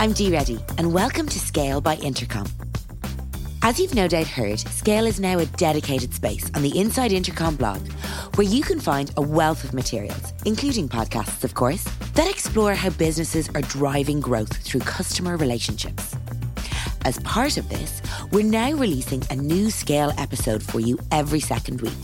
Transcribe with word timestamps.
I'm 0.00 0.12
Dee 0.12 0.30
Reddy, 0.30 0.60
and 0.78 0.94
welcome 0.94 1.26
to 1.26 1.40
Scale 1.40 1.80
by 1.80 1.96
Intercom. 1.96 2.46
As 3.62 3.80
you've 3.80 3.96
no 3.96 4.06
doubt 4.06 4.28
heard, 4.28 4.60
Scale 4.60 5.06
is 5.06 5.18
now 5.18 5.40
a 5.40 5.46
dedicated 5.46 6.14
space 6.14 6.48
on 6.54 6.62
the 6.62 6.78
Inside 6.78 7.10
Intercom 7.10 7.56
blog 7.56 7.84
where 8.36 8.46
you 8.46 8.62
can 8.62 8.78
find 8.78 9.10
a 9.16 9.22
wealth 9.22 9.64
of 9.64 9.74
materials, 9.74 10.32
including 10.44 10.88
podcasts, 10.88 11.42
of 11.42 11.54
course, 11.54 11.82
that 12.14 12.30
explore 12.30 12.74
how 12.74 12.90
businesses 12.90 13.48
are 13.56 13.62
driving 13.62 14.20
growth 14.20 14.56
through 14.58 14.82
customer 14.82 15.36
relationships. 15.36 16.14
As 17.04 17.18
part 17.20 17.56
of 17.56 17.68
this, 17.68 18.00
we're 18.30 18.44
now 18.44 18.70
releasing 18.74 19.24
a 19.30 19.34
new 19.34 19.68
Scale 19.68 20.12
episode 20.16 20.62
for 20.62 20.78
you 20.78 20.96
every 21.10 21.40
second 21.40 21.80
week, 21.80 21.98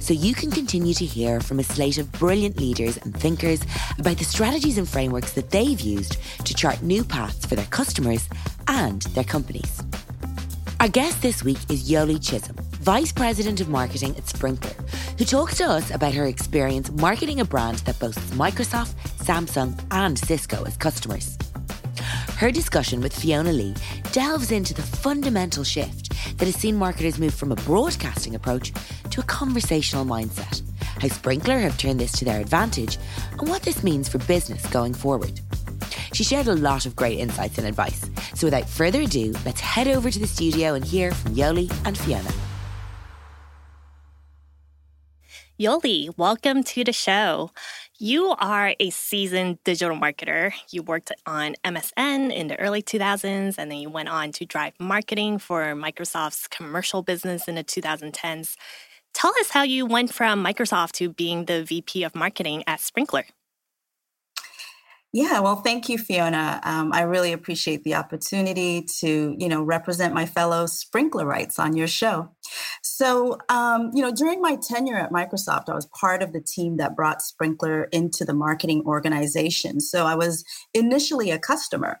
so 0.00 0.14
you 0.14 0.34
can 0.34 0.50
continue 0.50 0.94
to 0.94 1.04
hear 1.04 1.40
from 1.40 1.58
a 1.58 1.64
slate 1.64 1.98
of 1.98 2.10
brilliant 2.12 2.58
leaders 2.58 2.96
and 2.98 3.16
thinkers 3.16 3.60
about 3.98 4.18
the 4.18 4.24
strategies 4.24 4.78
and 4.78 4.88
frameworks 4.88 5.32
that 5.32 5.50
they've 5.50 5.80
used 5.80 6.18
to 6.44 6.54
chart 6.54 6.82
new 6.82 7.04
paths 7.04 7.46
for 7.46 7.56
their 7.56 7.66
customers 7.66 8.28
and 8.68 9.02
their 9.02 9.24
companies. 9.24 9.82
Our 10.80 10.88
guest 10.88 11.22
this 11.22 11.42
week 11.42 11.58
is 11.70 11.90
Yoli 11.90 12.22
Chisholm, 12.22 12.56
Vice 12.82 13.10
President 13.10 13.60
of 13.60 13.68
Marketing 13.68 14.14
at 14.16 14.24
Sprinklr, 14.24 14.74
who 15.18 15.24
talks 15.24 15.56
to 15.56 15.64
us 15.64 15.90
about 15.90 16.12
her 16.14 16.26
experience 16.26 16.90
marketing 16.92 17.40
a 17.40 17.44
brand 17.44 17.78
that 17.80 17.98
boasts 17.98 18.30
Microsoft, 18.32 18.94
Samsung, 19.24 19.78
and 19.90 20.18
Cisco 20.18 20.64
as 20.64 20.76
customers. 20.76 21.38
Her 22.36 22.50
discussion 22.50 23.00
with 23.00 23.18
Fiona 23.18 23.52
Lee 23.52 23.74
delves 24.12 24.52
into 24.52 24.74
the 24.74 24.82
fundamental 24.82 25.64
shift 25.64 26.05
that 26.36 26.46
has 26.46 26.56
seen 26.56 26.76
marketers 26.76 27.18
move 27.18 27.34
from 27.34 27.52
a 27.52 27.56
broadcasting 27.56 28.34
approach 28.34 28.72
to 29.10 29.20
a 29.20 29.24
conversational 29.24 30.04
mindset, 30.04 30.62
how 31.00 31.08
Sprinklr 31.08 31.60
have 31.60 31.78
turned 31.78 32.00
this 32.00 32.12
to 32.12 32.24
their 32.24 32.40
advantage, 32.40 32.98
and 33.32 33.48
what 33.48 33.62
this 33.62 33.82
means 33.82 34.08
for 34.08 34.18
business 34.18 34.66
going 34.68 34.94
forward. 34.94 35.40
She 36.12 36.24
shared 36.24 36.46
a 36.46 36.54
lot 36.54 36.86
of 36.86 36.96
great 36.96 37.18
insights 37.18 37.58
and 37.58 37.66
advice. 37.66 38.08
So 38.34 38.46
without 38.46 38.68
further 38.68 39.02
ado, 39.02 39.34
let's 39.44 39.60
head 39.60 39.88
over 39.88 40.10
to 40.10 40.18
the 40.18 40.26
studio 40.26 40.74
and 40.74 40.84
hear 40.84 41.12
from 41.12 41.34
Yoli 41.34 41.70
and 41.84 41.96
Fiona. 41.96 42.32
Yoli, 45.58 46.16
welcome 46.18 46.62
to 46.62 46.84
the 46.84 46.92
show. 46.92 47.50
You 47.98 48.34
are 48.38 48.74
a 48.78 48.90
seasoned 48.90 49.64
digital 49.64 49.96
marketer. 49.96 50.52
You 50.70 50.82
worked 50.82 51.12
on 51.24 51.54
MSN 51.64 52.30
in 52.30 52.48
the 52.48 52.60
early 52.60 52.82
2000s, 52.82 53.54
and 53.56 53.70
then 53.70 53.78
you 53.78 53.88
went 53.88 54.10
on 54.10 54.32
to 54.32 54.44
drive 54.44 54.74
marketing 54.78 55.38
for 55.38 55.62
Microsoft's 55.74 56.46
commercial 56.46 57.02
business 57.02 57.48
in 57.48 57.54
the 57.54 57.64
2010s. 57.64 58.56
Tell 59.14 59.32
us 59.40 59.48
how 59.48 59.62
you 59.62 59.86
went 59.86 60.12
from 60.12 60.44
Microsoft 60.44 60.92
to 60.92 61.08
being 61.08 61.46
the 61.46 61.64
VP 61.64 62.04
of 62.04 62.14
marketing 62.14 62.64
at 62.66 62.80
Sprinklr. 62.80 63.24
Yeah, 65.14 65.40
well, 65.40 65.56
thank 65.56 65.88
you, 65.88 65.96
Fiona. 65.96 66.60
Um, 66.64 66.92
I 66.92 67.00
really 67.00 67.32
appreciate 67.32 67.82
the 67.84 67.94
opportunity 67.94 68.82
to, 68.98 69.34
you 69.38 69.48
know, 69.48 69.62
represent 69.62 70.12
my 70.12 70.26
fellow 70.26 70.66
sprinklerites 70.66 71.58
on 71.58 71.74
your 71.74 71.86
show. 71.86 72.35
So, 72.82 73.38
um, 73.48 73.90
you 73.94 74.02
know, 74.02 74.12
during 74.12 74.40
my 74.40 74.56
tenure 74.56 74.96
at 74.96 75.12
Microsoft, 75.12 75.68
I 75.68 75.74
was 75.74 75.86
part 75.86 76.22
of 76.22 76.32
the 76.32 76.40
team 76.40 76.76
that 76.76 76.96
brought 76.96 77.20
Sprinklr 77.20 77.86
into 77.92 78.24
the 78.24 78.34
marketing 78.34 78.82
organization. 78.86 79.80
So 79.80 80.06
I 80.06 80.14
was 80.14 80.44
initially 80.74 81.30
a 81.30 81.38
customer 81.38 82.00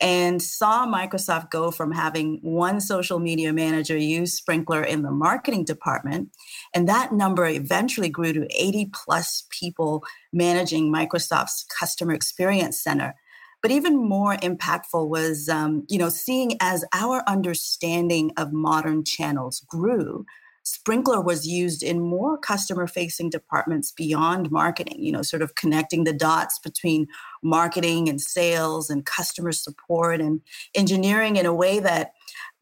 and 0.00 0.40
saw 0.40 0.86
Microsoft 0.86 1.50
go 1.50 1.70
from 1.70 1.92
having 1.92 2.38
one 2.42 2.80
social 2.80 3.18
media 3.18 3.52
manager 3.52 3.96
use 3.96 4.40
Sprinklr 4.40 4.86
in 4.86 5.02
the 5.02 5.10
marketing 5.10 5.64
department. 5.64 6.30
And 6.74 6.88
that 6.88 7.12
number 7.12 7.46
eventually 7.46 8.08
grew 8.08 8.32
to 8.32 8.46
80 8.50 8.90
plus 8.92 9.44
people 9.50 10.04
managing 10.32 10.92
Microsoft's 10.92 11.64
customer 11.78 12.12
experience 12.12 12.82
center. 12.82 13.14
But 13.60 13.70
even 13.70 13.96
more 13.96 14.36
impactful 14.36 15.08
was, 15.08 15.48
um, 15.48 15.84
you 15.88 15.98
know, 15.98 16.08
seeing 16.08 16.56
as 16.60 16.84
our 16.92 17.22
understanding 17.26 18.32
of 18.36 18.52
modern 18.52 19.04
channels 19.04 19.60
grew, 19.68 20.24
Sprinklr 20.68 21.24
was 21.24 21.46
used 21.46 21.82
in 21.82 22.00
more 22.00 22.36
customer 22.36 22.86
facing 22.86 23.30
departments 23.30 23.90
beyond 23.90 24.50
marketing, 24.50 25.02
you 25.02 25.10
know, 25.10 25.22
sort 25.22 25.40
of 25.42 25.54
connecting 25.54 26.04
the 26.04 26.12
dots 26.12 26.58
between 26.58 27.06
marketing 27.42 28.08
and 28.08 28.20
sales 28.20 28.90
and 28.90 29.06
customer 29.06 29.52
support 29.52 30.20
and 30.20 30.40
engineering 30.74 31.36
in 31.36 31.46
a 31.46 31.54
way 31.54 31.80
that 31.80 32.12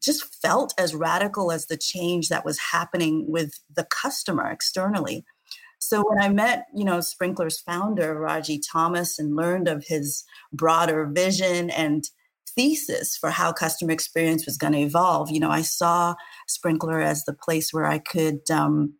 just 0.01 0.23
felt 0.41 0.73
as 0.77 0.95
radical 0.95 1.51
as 1.51 1.65
the 1.65 1.77
change 1.77 2.29
that 2.29 2.45
was 2.45 2.59
happening 2.71 3.25
with 3.27 3.59
the 3.75 3.83
customer 3.83 4.49
externally. 4.49 5.25
So 5.87 6.03
when 6.05 6.21
I 6.21 6.27
met, 6.27 6.65
you 6.75 6.83
know, 6.83 6.97
Sprinklr's 6.97 7.61
founder, 7.61 8.19
Ragy 8.19 8.59
Thomas, 8.59 9.17
and 9.17 9.37
learned 9.37 9.69
of 9.69 9.85
his 9.87 10.25
broader 10.51 11.05
vision 11.05 11.69
and 11.69 12.03
thesis 12.57 13.15
for 13.15 13.29
how 13.29 13.53
customer 13.53 13.93
experience 13.93 14.45
was 14.45 14.57
going 14.57 14.73
to 14.73 14.79
evolve. 14.79 15.31
You 15.31 15.39
know, 15.39 15.49
I 15.49 15.61
saw 15.61 16.15
Sprinklr 16.49 17.01
as 17.01 17.23
the 17.23 17.33
place 17.33 17.71
where 17.71 17.85
I 17.85 17.99
could, 17.99 18.41
um, 18.51 18.95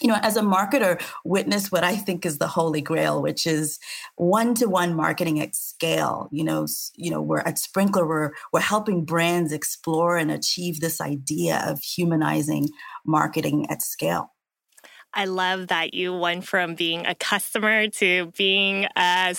you 0.00 0.06
know, 0.06 0.18
as 0.22 0.36
a 0.36 0.42
marketer, 0.42 1.02
witness 1.24 1.72
what 1.72 1.82
I 1.82 1.96
think 1.96 2.24
is 2.24 2.38
the 2.38 2.46
holy 2.46 2.80
grail, 2.80 3.20
which 3.20 3.44
is 3.44 3.80
one-to-one 4.14 4.94
marketing 4.94 5.40
at 5.40 5.56
scale. 5.56 6.28
You 6.30 6.44
know, 6.44 6.68
you 6.94 7.10
know, 7.10 7.20
we're 7.20 7.40
at 7.40 7.56
Sprinklr, 7.56 8.06
we're 8.06 8.30
we're 8.52 8.60
helping 8.60 9.04
brands 9.04 9.52
explore 9.52 10.16
and 10.16 10.30
achieve 10.30 10.78
this 10.78 11.00
idea 11.00 11.64
of 11.66 11.80
humanizing 11.80 12.68
marketing 13.04 13.66
at 13.68 13.82
scale. 13.82 14.30
I 15.12 15.24
love 15.24 15.68
that 15.68 15.94
you 15.94 16.16
went 16.16 16.46
from 16.46 16.74
being 16.74 17.06
a 17.06 17.14
customer 17.14 17.88
to 17.88 18.32
being 18.36 18.86
a 18.96 19.34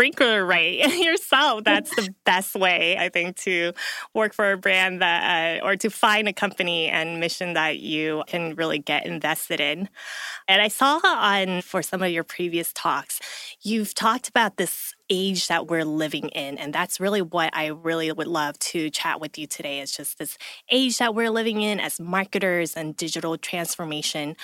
sprinkler 0.00 0.46
right 0.46 0.78
yourself. 0.98 1.64
That's 1.64 1.94
the 1.94 2.14
best 2.24 2.54
way, 2.54 2.96
I 2.96 3.08
think, 3.08 3.36
to 3.38 3.72
work 4.14 4.32
for 4.32 4.52
a 4.52 4.56
brand 4.56 5.02
that, 5.02 5.60
uh, 5.60 5.66
or 5.66 5.76
to 5.76 5.90
find 5.90 6.28
a 6.28 6.32
company 6.32 6.88
and 6.88 7.20
mission 7.20 7.54
that 7.54 7.80
you 7.80 8.22
can 8.26 8.54
really 8.54 8.78
get 8.78 9.04
invested 9.04 9.60
in. 9.60 9.88
And 10.48 10.62
I 10.62 10.68
saw 10.68 11.00
on 11.04 11.60
for 11.62 11.82
some 11.82 12.02
of 12.02 12.10
your 12.10 12.24
previous 12.24 12.72
talks, 12.72 13.20
you've 13.62 13.94
talked 13.94 14.28
about 14.28 14.56
this 14.56 14.94
age 15.10 15.48
that 15.48 15.66
we're 15.66 15.84
living 15.84 16.28
in. 16.28 16.56
And 16.56 16.72
that's 16.72 17.00
really 17.00 17.20
what 17.20 17.50
I 17.52 17.66
really 17.66 18.10
would 18.12 18.28
love 18.28 18.58
to 18.60 18.90
chat 18.90 19.20
with 19.20 19.36
you 19.36 19.46
today 19.46 19.80
is 19.80 19.92
just 19.92 20.18
this 20.18 20.38
age 20.70 20.98
that 20.98 21.14
we're 21.14 21.30
living 21.30 21.62
in 21.62 21.80
as 21.80 22.00
marketers 22.00 22.74
and 22.74 22.96
digital 22.96 23.36
transformation. 23.36 24.36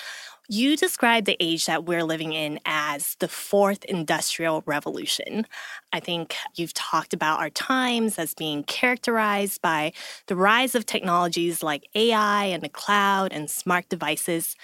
You 0.49 0.77
describe 0.77 1.25
the 1.25 1.35
age 1.41 1.65
that 1.65 1.85
we're 1.85 2.05
living 2.05 2.31
in 2.31 2.61
as 2.63 3.15
the 3.19 3.27
fourth 3.27 3.83
industrial 3.83 4.63
revolution. 4.65 5.45
I 5.91 5.99
think 5.99 6.35
you've 6.55 6.73
talked 6.73 7.13
about 7.13 7.41
our 7.41 7.49
times 7.49 8.17
as 8.17 8.33
being 8.33 8.63
characterized 8.63 9.61
by 9.61 9.91
the 10.27 10.37
rise 10.37 10.73
of 10.73 10.85
technologies 10.85 11.61
like 11.61 11.89
AI 11.95 12.45
and 12.45 12.63
the 12.63 12.69
cloud 12.69 13.33
and 13.33 13.49
smart 13.49 13.89
devices. 13.89 14.55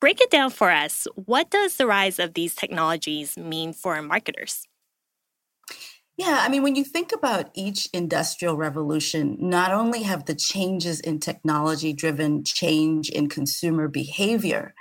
Break 0.00 0.20
it 0.20 0.30
down 0.30 0.50
for 0.50 0.70
us. 0.70 1.08
What 1.16 1.50
does 1.50 1.76
the 1.76 1.88
rise 1.88 2.20
of 2.20 2.34
these 2.34 2.54
technologies 2.54 3.36
mean 3.36 3.72
for 3.72 4.00
marketers? 4.00 4.68
Yeah, 6.16 6.38
I 6.40 6.50
mean, 6.50 6.62
when 6.62 6.76
you 6.76 6.84
think 6.84 7.10
about 7.10 7.50
each 7.54 7.88
industrial 7.92 8.56
revolution, 8.56 9.36
not 9.40 9.72
only 9.72 10.02
have 10.02 10.26
the 10.26 10.34
changes 10.34 11.00
in 11.00 11.18
technology 11.18 11.92
driven 11.92 12.44
change 12.44 13.08
in 13.08 13.28
consumer 13.28 13.88
behavior, 13.88 14.74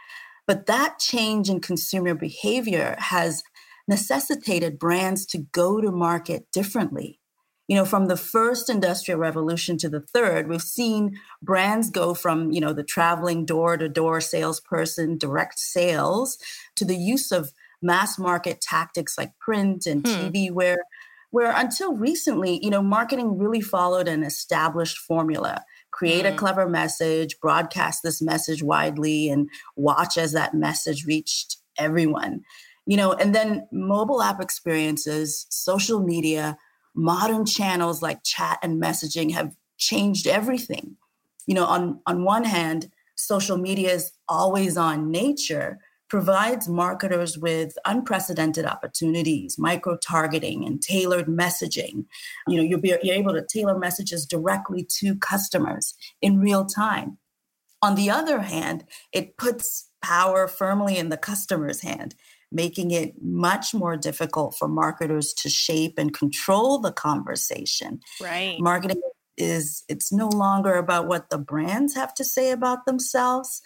but 0.52 0.66
that 0.66 1.00
change 1.00 1.50
in 1.50 1.62
consumer 1.62 2.14
behavior 2.14 2.98
has 3.00 3.42
necessitated 3.88 4.78
brands 4.78 5.26
to 5.28 5.38
go 5.54 5.80
to 5.80 5.94
market 5.94 6.52
differently. 6.52 7.22
You 7.70 7.78
know, 7.78 7.86
from 7.86 8.08
the 8.08 8.18
first 8.18 8.70
industrial 8.70 9.18
revolution 9.18 9.78
to 9.78 9.88
the 9.88 10.02
third, 10.02 10.50
we've 10.50 10.62
seen 10.62 11.18
brands 11.42 11.90
go 11.90 12.14
from, 12.14 12.52
you 12.52 12.60
know, 12.60 12.74
the 12.74 12.84
traveling 12.84 13.46
door 13.46 13.78
to 13.78 13.88
door 13.88 14.20
salesperson, 14.20 15.18
direct 15.18 15.58
sales, 15.58 16.38
to 16.76 16.84
the 16.84 16.98
use 16.98 17.32
of 17.32 17.54
mass 17.82 18.20
market 18.20 18.60
tactics 18.60 19.18
like 19.18 19.40
print 19.40 19.86
and 19.86 20.06
hmm. 20.06 20.14
TV, 20.14 20.52
where 20.52 20.80
where 21.30 21.54
until 21.56 21.96
recently, 21.96 22.60
you 22.62 22.70
know, 22.70 22.84
marketing 22.84 23.38
really 23.38 23.62
followed 23.62 24.10
an 24.10 24.22
established 24.22 24.98
formula 24.98 25.64
create 26.02 26.26
mm. 26.26 26.34
a 26.34 26.36
clever 26.36 26.68
message, 26.68 27.40
broadcast 27.40 28.02
this 28.02 28.24
message 28.24 28.64
widely, 28.64 29.30
and 29.30 29.48
watch 29.76 30.18
as 30.18 30.32
that 30.32 30.56
message 30.56 31.06
reached 31.06 31.58
everyone. 31.78 32.42
You 32.88 32.98
know, 32.98 33.14
and 33.14 33.36
then 33.36 33.68
mobile 33.72 34.24
app 34.24 34.42
experiences, 34.42 35.46
social 35.52 36.00
media, 36.00 36.58
modern 36.96 37.46
channels 37.46 38.02
like 38.02 38.24
chat 38.24 38.58
and 38.64 38.82
messaging 38.82 39.32
have 39.34 39.56
changed 39.78 40.26
everything. 40.26 40.98
You 41.46 41.54
know, 41.54 41.66
on, 41.66 42.02
on 42.08 42.24
one 42.24 42.46
hand, 42.46 42.90
social 43.16 43.58
media 43.58 43.92
is 43.92 44.12
always 44.28 44.78
on 44.78 45.12
nature 45.12 45.78
provides 46.12 46.68
marketers 46.68 47.38
with 47.38 47.78
unprecedented 47.86 48.66
opportunities, 48.66 49.58
micro 49.58 49.96
targeting 49.96 50.66
and 50.66 50.82
tailored 50.82 51.28
messaging. 51.28 52.04
You 52.50 52.58
know, 52.58 52.64
you'll 52.64 52.82
be 52.82 52.94
you're 53.02 53.16
able 53.16 53.32
to 53.32 53.48
tailor 53.48 53.80
messages 53.80 54.26
directly 54.26 54.86
to 55.00 55.16
customers 55.16 55.96
in 56.22 56.42
real 56.42 56.66
time. 56.66 57.18
On 57.82 57.96
the 57.96 58.10
other 58.10 58.42
hand, 58.42 58.84
it 59.14 59.38
puts 59.38 59.88
power 60.04 60.50
firmly 60.50 60.98
in 60.98 61.08
the 61.08 61.16
customer's 61.16 61.80
hand. 61.80 62.14
making 62.52 62.92
it 62.92 63.14
much 63.22 63.74
more 63.74 63.96
difficult 63.96 64.54
for 64.58 64.68
marketers 64.68 65.32
to 65.32 65.48
shape 65.48 65.98
and 65.98 66.14
control 66.14 66.80
the 66.80 66.92
conversation. 66.92 68.02
Right. 68.20 68.60
Marketing 68.60 69.02
is 69.38 69.86
it's 69.88 70.12
no 70.12 70.28
longer 70.28 70.74
about 70.74 71.08
what 71.08 71.30
the 71.30 71.38
brands 71.38 71.96
have 71.96 72.14
to 72.16 72.26
say 72.26 72.52
about 72.52 72.86
themselves. 72.86 73.62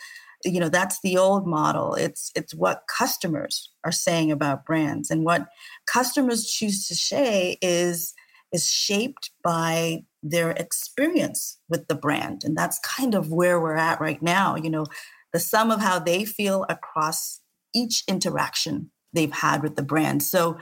You 0.45 0.59
know, 0.59 0.69
that's 0.69 0.99
the 1.01 1.17
old 1.17 1.47
model. 1.47 1.95
It's 1.95 2.31
it's 2.35 2.53
what 2.53 2.83
customers 2.87 3.71
are 3.83 3.91
saying 3.91 4.31
about 4.31 4.65
brands 4.65 5.09
and 5.09 5.25
what 5.25 5.47
customers 5.87 6.45
choose 6.45 6.87
to 6.87 6.95
say 6.95 7.57
is 7.61 8.13
is 8.51 8.67
shaped 8.67 9.31
by 9.43 10.03
their 10.23 10.51
experience 10.51 11.59
with 11.67 11.87
the 11.87 11.95
brand. 11.95 12.43
And 12.43 12.55
that's 12.55 12.79
kind 12.79 13.13
of 13.13 13.31
where 13.31 13.59
we're 13.59 13.75
at 13.75 13.99
right 13.99 14.21
now. 14.21 14.55
You 14.55 14.69
know, 14.69 14.85
the 15.33 15.39
sum 15.39 15.71
of 15.71 15.81
how 15.81 15.99
they 15.99 16.25
feel 16.25 16.65
across 16.69 17.41
each 17.73 18.03
interaction 18.07 18.91
they've 19.13 19.31
had 19.31 19.63
with 19.63 19.75
the 19.75 19.83
brand. 19.83 20.23
So 20.23 20.57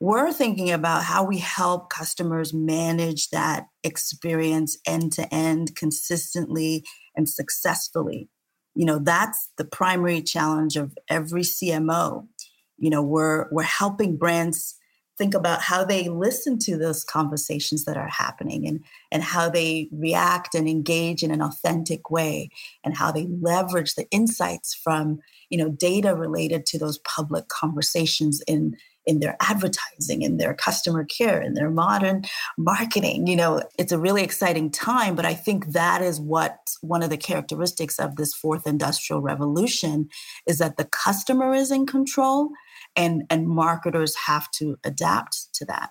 we're 0.00 0.32
thinking 0.32 0.70
about 0.70 1.04
how 1.04 1.24
we 1.24 1.38
help 1.38 1.90
customers 1.90 2.52
manage 2.52 3.30
that 3.30 3.66
experience 3.82 4.76
end 4.86 5.12
to 5.12 5.32
end 5.32 5.76
consistently 5.76 6.84
and 7.16 7.28
successfully. 7.28 8.28
You 8.74 8.84
know, 8.84 8.98
that's 8.98 9.48
the 9.56 9.64
primary 9.64 10.22
challenge 10.22 10.76
of 10.76 10.96
every 11.08 11.42
CMO. 11.42 12.26
You 12.78 12.90
know, 12.90 13.02
we're 13.02 13.48
we're 13.50 13.62
helping 13.62 14.16
brands 14.16 14.76
think 15.16 15.34
about 15.34 15.62
how 15.62 15.84
they 15.84 16.08
listen 16.08 16.58
to 16.58 16.76
those 16.76 17.04
conversations 17.04 17.84
that 17.84 17.96
are 17.96 18.08
happening 18.08 18.66
and, 18.66 18.84
and 19.12 19.22
how 19.22 19.48
they 19.48 19.88
react 19.92 20.54
and 20.54 20.68
engage 20.68 21.22
in 21.22 21.30
an 21.30 21.40
authentic 21.40 22.10
way 22.10 22.50
and 22.82 22.96
how 22.96 23.12
they 23.12 23.26
leverage 23.40 23.94
the 23.94 24.08
insights 24.10 24.74
from 24.74 25.20
you 25.50 25.58
know 25.58 25.68
data 25.68 26.14
related 26.14 26.66
to 26.66 26.78
those 26.78 26.98
public 26.98 27.48
conversations 27.48 28.42
in 28.48 28.76
in 29.06 29.20
their 29.20 29.36
advertising 29.40 30.22
in 30.22 30.36
their 30.36 30.54
customer 30.54 31.04
care 31.04 31.40
in 31.40 31.54
their 31.54 31.70
modern 31.70 32.22
marketing 32.58 33.26
you 33.26 33.36
know 33.36 33.62
it's 33.78 33.92
a 33.92 33.98
really 33.98 34.22
exciting 34.22 34.70
time 34.70 35.14
but 35.14 35.26
i 35.26 35.34
think 35.34 35.66
that 35.68 36.02
is 36.02 36.20
what 36.20 36.58
one 36.80 37.02
of 37.02 37.10
the 37.10 37.16
characteristics 37.16 37.98
of 37.98 38.16
this 38.16 38.34
fourth 38.34 38.66
industrial 38.66 39.22
revolution 39.22 40.08
is 40.46 40.58
that 40.58 40.76
the 40.76 40.84
customer 40.84 41.54
is 41.54 41.70
in 41.70 41.86
control 41.86 42.50
and 42.96 43.22
and 43.30 43.48
marketers 43.48 44.14
have 44.26 44.50
to 44.50 44.78
adapt 44.84 45.52
to 45.54 45.64
that 45.64 45.90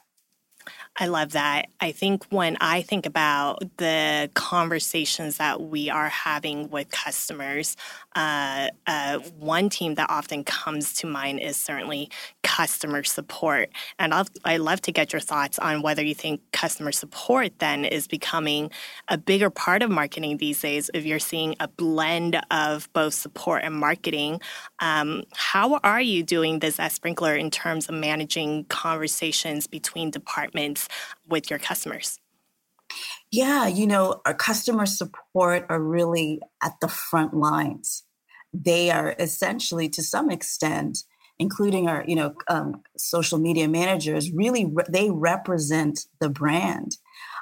I 0.96 1.08
love 1.08 1.32
that. 1.32 1.70
I 1.80 1.92
think 1.92 2.26
when 2.30 2.56
I 2.62 2.84
think 2.84 3.08
about 3.08 3.64
the 3.78 4.30
conversations 4.36 5.38
that 5.38 5.60
we 5.60 5.90
are 5.90 6.10
having 6.10 6.70
with 6.70 6.92
customers, 6.92 7.76
uh, 8.16 8.68
uh, 8.86 9.18
one 9.40 9.70
team 9.70 9.96
that 9.96 10.12
often 10.12 10.44
comes 10.44 10.94
to 10.96 11.08
mind 11.08 11.40
is 11.40 11.58
certainly 11.58 12.12
customer 12.44 13.04
support. 13.04 13.70
And 13.98 14.14
I'll, 14.14 14.28
i 14.46 14.58
love 14.58 14.82
to 14.82 14.92
get 14.92 15.12
your 15.12 15.20
thoughts 15.20 15.58
on 15.58 15.82
whether 15.82 16.04
you 16.04 16.14
think 16.14 16.42
customer 16.52 16.92
support 16.92 17.58
then 17.58 17.86
is 17.86 18.08
becoming 18.08 18.70
a 19.08 19.18
bigger 19.18 19.50
part 19.50 19.82
of 19.82 19.90
marketing 19.90 20.38
these 20.38 20.62
days. 20.62 20.92
If 20.94 21.06
you're 21.06 21.18
seeing 21.18 21.56
a 21.60 21.68
blend 21.68 22.40
of 22.52 22.88
both 22.94 23.16
support 23.16 23.64
and 23.64 23.74
marketing, 23.74 24.42
um, 24.80 25.24
how 25.34 25.80
are 25.84 26.02
you 26.02 26.22
doing 26.22 26.60
this 26.60 26.80
at 26.80 26.92
Sprinklr 26.92 27.40
in 27.40 27.50
terms 27.50 27.90
of 27.90 27.96
managing 27.96 28.66
conversations 28.66 29.66
between 29.66 30.12
departments 30.12 30.83
with 31.28 31.50
your 31.50 31.60
customers? 31.60 32.20
Yeah, 33.32 33.68
you 33.68 33.88
know, 33.88 34.22
our 34.26 34.34
customer 34.34 34.86
support 34.86 35.66
are 35.70 35.82
really 35.82 36.40
at 36.62 36.74
the 36.82 36.88
front 36.88 37.34
lines. 37.34 38.04
They 38.54 38.92
are 38.92 39.16
essentially, 39.18 39.90
to 39.90 40.04
some 40.04 40.30
extent, 40.30 41.00
including 41.40 41.88
our, 41.88 42.04
you 42.08 42.16
know, 42.16 42.36
um, 42.48 42.84
social 42.98 43.40
media 43.40 43.68
managers, 43.68 44.32
really 44.32 44.66
re- 44.66 44.84
they 44.90 45.10
represent 45.10 46.06
the 46.20 46.30
brand. 46.30 46.98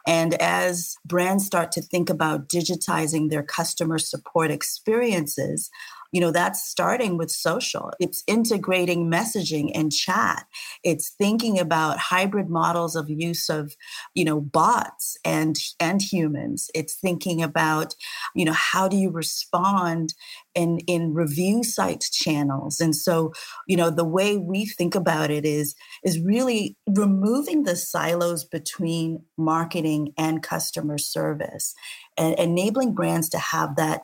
And 0.08 0.34
as 0.36 0.96
brands 1.06 1.46
start 1.46 1.72
to 1.74 1.82
think 1.82 2.10
about 2.10 2.48
digitizing 2.48 3.30
their 3.30 3.44
customer 3.44 4.00
support 4.00 4.50
experiences, 4.50 5.70
you 6.12 6.20
know 6.22 6.32
that's 6.32 6.64
starting 6.64 7.18
with 7.18 7.32
social. 7.32 7.92
It's 8.00 8.24
integrating 8.28 9.10
messaging 9.10 9.72
and 9.74 9.92
chat. 9.92 10.46
It's 10.84 11.10
thinking 11.18 11.60
about 11.60 11.98
hybrid 11.98 12.50
models 12.50 12.96
of 12.96 13.10
use 13.10 13.50
of 13.50 13.76
you 14.14 14.26
know 14.26 14.42
bots 14.42 15.18
and 15.26 15.58
and 15.80 16.02
humans. 16.02 16.70
It's 16.76 16.96
thinking 16.96 17.42
about 17.42 17.96
you 18.36 18.46
know 18.46 18.54
how 18.54 18.88
do 18.88 18.98
you 18.98 19.10
respond 19.10 20.14
in 20.56 20.80
in 20.88 21.14
review 21.14 21.64
site 21.64 22.06
channels. 22.12 22.80
And 22.80 22.96
so 22.96 23.34
you 23.68 23.78
know 23.78 23.90
the 23.90 24.06
way 24.06 24.38
we 24.38 24.66
think 24.66 24.96
about 24.96 25.32
it 25.32 25.46
is 25.46 25.76
is 26.04 26.20
really 26.20 26.78
removing 26.90 27.64
the 27.64 27.76
silos 27.76 28.44
between 28.44 29.24
marketing 29.38 30.14
and 30.18 30.44
customer 30.44 30.98
service 30.98 31.74
and 32.18 32.38
enabling 32.38 32.94
brands 32.94 33.30
to 33.30 33.38
have 33.38 33.76
that 33.76 34.04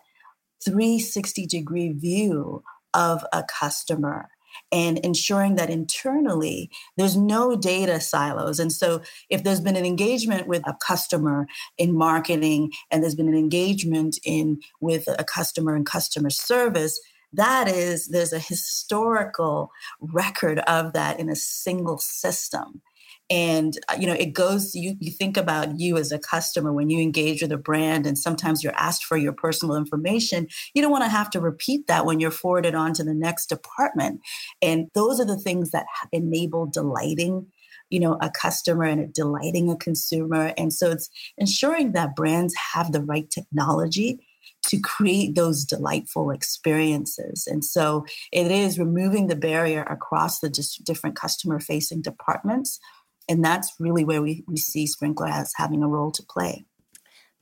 360 0.63 1.45
degree 1.45 1.91
view 1.91 2.63
of 2.93 3.23
a 3.33 3.43
customer 3.43 4.29
and 4.71 4.97
ensuring 4.99 5.55
that 5.55 5.69
internally 5.69 6.69
there's 6.95 7.15
no 7.15 7.55
data 7.55 7.99
silos. 7.99 8.59
And 8.59 8.71
so, 8.71 9.01
if 9.29 9.43
there's 9.43 9.61
been 9.61 9.75
an 9.75 9.85
engagement 9.85 10.47
with 10.47 10.63
a 10.67 10.77
customer 10.85 11.47
in 11.77 11.95
marketing 11.95 12.71
and 12.91 13.03
there's 13.03 13.15
been 13.15 13.27
an 13.27 13.37
engagement 13.37 14.17
in 14.23 14.59
with 14.81 15.07
a 15.07 15.23
customer 15.23 15.75
in 15.75 15.85
customer 15.85 16.29
service, 16.29 16.99
that 17.33 17.67
is 17.67 18.07
there's 18.07 18.33
a 18.33 18.39
historical 18.39 19.71
record 19.99 20.59
of 20.59 20.93
that 20.93 21.19
in 21.19 21.29
a 21.29 21.35
single 21.35 21.97
system 21.97 22.81
and 23.29 23.77
uh, 23.89 23.95
you 23.99 24.07
know 24.07 24.13
it 24.13 24.33
goes 24.33 24.73
you 24.73 24.95
you 24.99 25.11
think 25.11 25.37
about 25.37 25.79
you 25.79 25.97
as 25.97 26.11
a 26.11 26.19
customer 26.19 26.71
when 26.71 26.89
you 26.89 27.01
engage 27.01 27.41
with 27.41 27.51
a 27.51 27.57
brand 27.57 28.07
and 28.07 28.17
sometimes 28.17 28.63
you're 28.63 28.75
asked 28.75 29.03
for 29.03 29.17
your 29.17 29.33
personal 29.33 29.75
information 29.75 30.47
you 30.73 30.81
don't 30.81 30.91
want 30.91 31.03
to 31.03 31.09
have 31.09 31.29
to 31.29 31.41
repeat 31.41 31.87
that 31.87 32.05
when 32.05 32.19
you're 32.19 32.31
forwarded 32.31 32.75
on 32.75 32.93
to 32.93 33.03
the 33.03 33.13
next 33.13 33.47
department 33.47 34.21
and 34.61 34.87
those 34.93 35.19
are 35.19 35.25
the 35.25 35.37
things 35.37 35.71
that 35.71 35.85
enable 36.11 36.65
delighting 36.65 37.45
you 37.89 37.99
know 37.99 38.17
a 38.21 38.29
customer 38.29 38.85
and 38.85 39.13
delighting 39.13 39.69
a 39.69 39.75
consumer 39.75 40.53
and 40.57 40.71
so 40.71 40.91
it's 40.91 41.09
ensuring 41.37 41.91
that 41.91 42.15
brands 42.15 42.53
have 42.73 42.91
the 42.91 43.01
right 43.01 43.29
technology 43.29 44.19
to 44.67 44.79
create 44.79 45.35
those 45.35 45.63
delightful 45.63 46.29
experiences. 46.31 47.47
And 47.47 47.63
so 47.63 48.05
it 48.31 48.51
is 48.51 48.79
removing 48.79 49.27
the 49.27 49.35
barrier 49.35 49.83
across 49.83 50.39
the 50.39 50.49
just 50.49 50.83
different 50.83 51.15
customer 51.15 51.59
facing 51.59 52.01
departments 52.01 52.79
and 53.29 53.43
that's 53.43 53.73
really 53.79 54.05
where 54.05 54.21
we, 54.21 54.43
we 54.47 54.57
see 54.57 54.85
Sprinklr 54.85 55.29
as 55.29 55.53
having 55.55 55.83
a 55.83 55.87
role 55.87 56.11
to 56.11 56.23
play. 56.23 56.65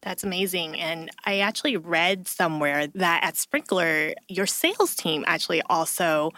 That's 0.06 0.24
amazing. 0.24 0.80
And 0.80 1.10
I 1.26 1.40
actually 1.40 1.78
read 1.78 2.28
somewhere 2.28 2.86
that 2.94 3.24
at 3.24 3.34
Sprinklr, 3.34 4.14
your 4.28 4.46
sales 4.46 4.94
team 4.94 5.24
actually 5.26 5.64
also 5.64 6.32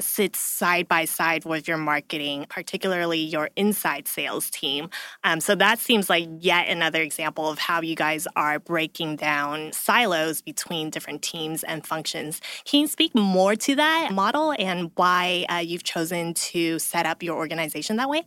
sits 0.00 0.40
side 0.40 0.88
by 0.88 1.04
side 1.04 1.44
with 1.44 1.68
your 1.68 1.76
marketing, 1.76 2.46
particularly 2.48 3.20
your 3.20 3.48
inside 3.54 4.08
sales 4.08 4.50
team. 4.50 4.88
Um, 5.22 5.38
so 5.38 5.54
that 5.54 5.78
seems 5.78 6.10
like 6.10 6.28
yet 6.40 6.66
another 6.66 7.00
example 7.00 7.48
of 7.48 7.60
how 7.60 7.80
you 7.80 7.94
guys 7.94 8.26
are 8.34 8.58
breaking 8.58 9.16
down 9.16 9.72
silos 9.72 10.42
between 10.42 10.90
different 10.90 11.22
teams 11.22 11.62
and 11.62 11.86
functions. 11.86 12.40
Can 12.64 12.80
you 12.80 12.86
speak 12.88 13.14
more 13.14 13.54
to 13.54 13.76
that 13.76 14.10
model 14.12 14.52
and 14.58 14.90
why 14.96 15.46
uh, 15.48 15.58
you've 15.58 15.84
chosen 15.84 16.34
to 16.34 16.80
set 16.80 17.06
up 17.06 17.22
your 17.22 17.36
organization 17.36 17.96
that 17.98 18.08
way? 18.08 18.24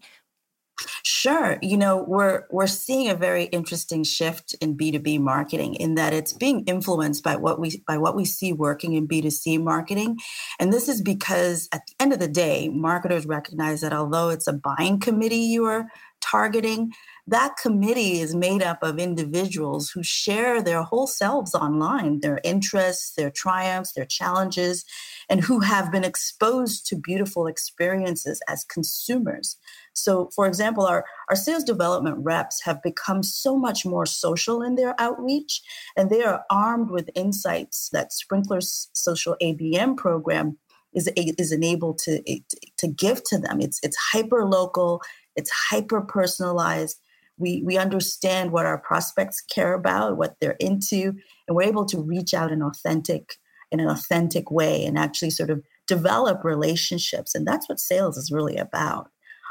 Sure. 1.04 1.58
You 1.62 1.78
know, 1.78 2.04
we're 2.08 2.44
we're 2.52 2.68
seeing 2.68 3.10
a 3.10 3.16
very 3.16 3.46
interesting 3.46 4.04
shift 4.04 4.56
in 4.62 4.78
B2B 4.78 5.20
marketing 5.20 5.76
in 5.76 5.96
that 5.96 6.14
it's 6.14 6.34
being 6.34 6.64
influenced 6.66 7.24
by 7.24 7.36
what 7.36 7.60
we 7.60 7.84
by 7.88 7.98
what 7.98 8.16
we 8.16 8.26
see 8.26 8.52
working 8.54 8.94
in 8.94 9.08
B2C 9.08 9.62
marketing. 9.62 10.18
And 10.60 10.74
this 10.74 10.90
is 10.90 11.02
because 11.02 11.70
at 11.72 11.82
the 11.88 11.94
end 12.04 12.14
of 12.14 12.20
the 12.20 12.28
day, 12.28 12.70
marketers 12.70 13.26
recognize 13.26 13.82
that 13.82 13.94
although 13.94 14.30
it's 14.30 14.48
a 14.48 14.54
buying 14.54 15.00
committee 15.00 15.38
you 15.38 15.66
are 15.66 15.88
targeting, 16.22 16.92
that 17.28 17.58
committee 17.60 18.20
is 18.20 18.36
made 18.36 18.62
up 18.62 18.84
of 18.84 19.00
individuals 19.00 19.90
who 19.90 20.04
share 20.04 20.62
their 20.62 20.84
whole 20.84 21.08
selves 21.08 21.56
online, 21.56 22.20
their 22.20 22.40
interests, 22.44 23.14
their 23.16 23.32
triumphs, 23.32 23.94
their 23.94 24.06
challenges, 24.06 24.86
and 25.28 25.42
who 25.42 25.60
have 25.60 25.92
been 25.92 26.04
exposed 26.04 26.86
to 26.88 26.96
beautiful 26.96 27.48
experiences 27.48 28.42
as 28.48 28.64
consumers. 28.66 29.58
So, 29.94 30.30
for 30.36 30.46
example, 30.46 30.86
our, 30.86 31.04
our 31.30 31.36
sales 31.36 31.64
development 31.64 32.18
reps 32.20 32.62
have 32.64 32.84
become 32.84 33.24
so 33.24 33.58
much 33.58 33.86
more 33.86 34.06
social 34.06 34.62
in 34.62 34.76
their 34.76 34.94
outreach, 35.00 35.62
and 35.98 36.12
they 36.12 36.24
are 36.24 36.44
armed 36.52 36.92
with 36.92 37.10
insights 37.16 37.90
that 37.92 38.12
Sprinklr's 38.12 38.90
social 38.94 39.36
ABM 39.42 39.98
program 39.98 40.58
is, 40.94 41.10
is 41.16 41.52
enabled 41.52 41.98
to, 42.00 42.22
to 42.78 42.88
give 42.88 43.24
to 43.26 43.38
them. 43.38 43.62
It's, 43.62 43.80
it's 43.84 43.98
hyper 43.98 44.46
local, 44.46 45.02
it's 45.36 45.52
hyper 45.52 46.02
personalized. 46.02 47.00
We, 47.38 47.64
we 47.66 47.78
understand 47.78 48.52
what 48.52 48.66
our 48.66 48.78
prospects 48.78 49.42
care 49.42 49.74
about, 49.74 50.18
what 50.18 50.36
they're 50.40 50.58
into, 50.60 51.14
and 51.48 51.56
we're 51.56 51.64
able 51.64 51.86
to 51.86 52.02
reach 52.02 52.34
out 52.34 52.52
in 52.52 52.62
authentic 52.62 53.36
in 53.72 53.80
an 53.80 53.90
authentic 53.90 54.52
way 54.52 54.86
and 54.86 54.98
actually 54.98 55.32
sort 55.32 55.50
of 55.50 55.62
develop 55.88 56.44
relationships. 56.44 57.36
And 57.36 57.46
that's 57.48 57.68
what 57.68 57.80
sales 57.80 58.18
is 58.18 58.32
really 58.32 58.58
about. 58.58 59.10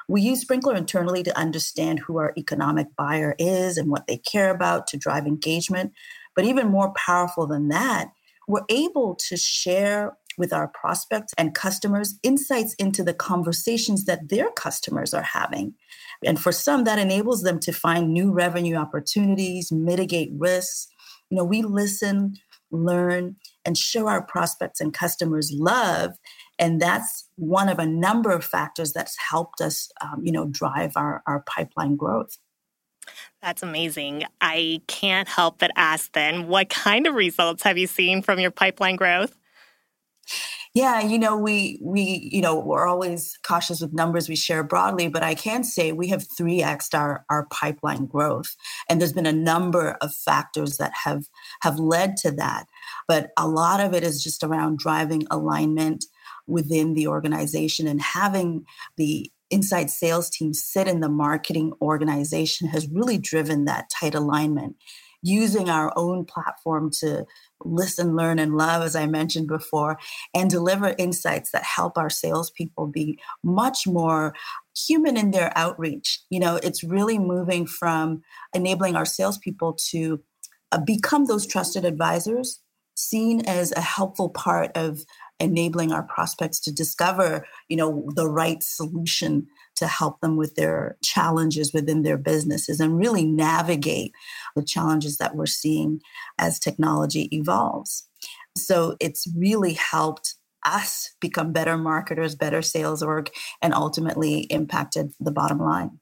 We 0.09 0.21
use 0.21 0.45
Sprinklr 0.45 0.77
internally 0.77 1.23
to 1.23 1.39
understand 1.39 1.99
who 2.01 2.19
our 2.19 2.33
economic 2.37 2.89
buyer 2.97 3.35
is 3.39 3.77
and 3.77 3.91
what 3.91 4.07
they 4.07 4.19
care 4.19 4.51
about 4.51 4.87
to 4.89 4.97
drive 4.97 5.27
engagement. 5.27 5.93
But 6.37 6.45
even 6.45 6.69
more 6.69 6.93
powerful 6.95 7.47
than 7.47 7.69
that, 7.69 8.11
we're 8.47 8.65
able 8.69 9.15
to 9.29 9.37
share 9.37 10.17
with 10.39 10.53
our 10.53 10.69
prospects 10.69 11.33
and 11.39 11.55
customers 11.55 12.19
insights 12.23 12.75
into 12.75 13.03
the 13.03 13.15
conversations 13.15 14.05
that 14.05 14.29
their 14.29 14.51
customers 14.51 15.15
are 15.15 15.23
having. 15.23 15.75
And 16.25 16.41
for 16.41 16.53
some, 16.53 16.85
that 16.85 16.99
enables 16.99 17.43
them 17.43 17.61
to 17.61 17.73
find 17.73 18.13
new 18.13 18.33
revenue 18.33 18.77
opportunities, 18.77 19.73
mitigate 19.73 20.31
risks. 20.37 20.89
You 21.31 21.39
know, 21.39 21.45
we 21.45 21.63
listen, 21.63 22.37
learn, 22.71 23.37
and 23.65 23.77
show 23.77 24.07
our 24.09 24.23
prospects 24.23 24.81
and 24.81 24.93
customers 24.93 25.51
love. 25.53 26.13
And 26.59 26.81
that's 26.81 27.29
one 27.37 27.69
of 27.69 27.79
a 27.79 27.87
number 27.87 28.31
of 28.31 28.45
factors 28.45 28.93
that's 28.93 29.17
helped 29.31 29.61
us, 29.61 29.91
um, 30.01 30.23
you 30.23 30.33
know, 30.33 30.47
drive 30.47 30.93
our, 30.97 31.23
our 31.27 31.41
pipeline 31.47 31.97
growth. 31.97 32.39
That's 33.43 33.63
amazing. 33.63 34.25
I 34.41 34.81
can't 34.87 35.29
help 35.29 35.59
but 35.59 35.71
ask 35.77 36.13
then, 36.13 36.49
what 36.49 36.71
kind 36.71 37.07
of 37.07 37.15
results 37.15 37.63
have 37.63 37.77
you 37.77 37.87
seen 37.87 38.23
from 38.23 38.41
your 38.41 38.51
pipeline 38.51 38.97
growth? 38.97 39.37
Yeah, 40.75 41.01
you 41.01 41.21
know, 41.21 41.37
we 41.37 41.79
we 41.81 42.29
you 42.33 42.41
know 42.41 42.59
we're 42.59 42.87
always 42.89 43.39
cautious 43.47 43.81
with 43.81 43.93
numbers 43.93 44.29
we 44.29 44.35
share 44.35 44.65
broadly, 44.65 45.07
but 45.09 45.23
I 45.23 45.35
can 45.35 45.63
say 45.63 45.93
we 45.93 46.09
have 46.09 46.27
three 46.37 46.61
xed 46.61 46.99
our 46.99 47.25
our 47.31 47.47
pipeline 47.53 48.07
growth, 48.07 48.57
and 48.89 49.01
there's 49.01 49.13
been 49.13 49.27
a 49.27 49.33
number 49.33 49.97
of 50.01 50.13
factors 50.13 50.77
that 50.79 50.93
have 51.05 51.27
have 51.63 51.79
led 51.79 52.17
to 52.19 52.33
that. 52.33 52.67
But 53.07 53.31
a 53.39 53.47
lot 53.47 53.79
of 53.81 53.95
it 53.95 54.03
is 54.03 54.23
just 54.23 54.43
around 54.43 54.79
driving 54.79 55.25
alignment 55.31 56.07
within 56.47 56.95
the 56.95 57.07
organization 57.07 57.87
and 57.87 58.03
having 58.03 58.65
the 58.97 59.31
inside 59.51 59.91
sales 59.91 60.29
team 60.29 60.53
sit 60.53 60.89
in 60.89 61.01
the 61.01 61.09
marketing 61.09 61.73
organization 61.81 62.69
has 62.69 62.89
really 62.89 63.19
driven 63.19 63.65
that 63.65 63.89
tight 63.91 64.15
alignment 64.15 64.75
using 65.25 65.71
our 65.71 65.91
own 65.97 66.25
platform 66.25 66.91
to 66.91 67.25
listen, 67.65 68.15
learn, 68.15 68.39
and 68.39 68.57
love, 68.57 68.83
as 68.83 68.95
I 68.95 69.07
mentioned 69.07 69.49
before, 69.49 69.99
and 70.35 70.51
deliver 70.51 70.95
insights 70.99 71.51
that 71.51 71.65
help 71.65 71.97
our 71.97 72.11
salespeople 72.11 72.89
be 72.89 73.19
much 73.43 73.87
more 73.87 74.35
human 74.77 75.17
in 75.17 75.31
their 75.31 75.51
outreach. 75.57 76.21
You 76.29 76.41
know, 76.41 76.57
it's 76.63 76.85
really 76.85 77.19
moving 77.19 77.67
from 77.67 78.23
enabling 78.55 78.97
our 78.97 79.07
salespeople 79.07 79.79
to 79.91 80.21
uh, 80.73 80.79
become 80.79 81.25
those 81.25 81.47
trusted 81.47 81.87
advisors, 81.87 82.61
seen 82.95 83.41
as 83.47 83.73
a 83.73 83.81
helpful 83.81 84.29
part 84.29 84.71
of 84.77 85.05
enabling 85.41 85.91
our 85.91 86.03
prospects 86.03 86.61
to 86.61 86.73
discover, 86.73 87.47
you 87.69 87.77
know, 87.77 88.07
the 88.15 88.29
right 88.29 88.63
solution 88.63 89.47
to 89.77 89.87
help 89.87 90.21
them 90.21 90.37
with 90.37 90.55
their 90.55 90.97
challenges 91.03 91.73
within 91.73 92.03
their 92.03 92.17
businesses 92.17 92.81
and 92.81 92.99
really 92.99 93.25
navigate 93.25 94.13
the 94.55 94.63
challenges 94.63 95.19
that 95.19 95.35
we're 95.35 95.47
seeing 95.47 96.01
as 96.39 96.59
technology 96.59 97.29
evolves. 97.33 98.09
So 98.57 98.97
it's 99.01 99.27
really 99.37 99.75
helped 99.75 100.35
us 100.65 101.11
become 101.21 101.53
better 101.53 101.77
marketers, 101.77 102.35
better 102.35 102.63
sales 102.63 103.03
org, 103.03 103.31
and 103.61 103.75
ultimately 103.75 104.41
impacted 104.43 105.13
the 105.21 105.33
bottom 105.33 105.59
line. 105.59 105.99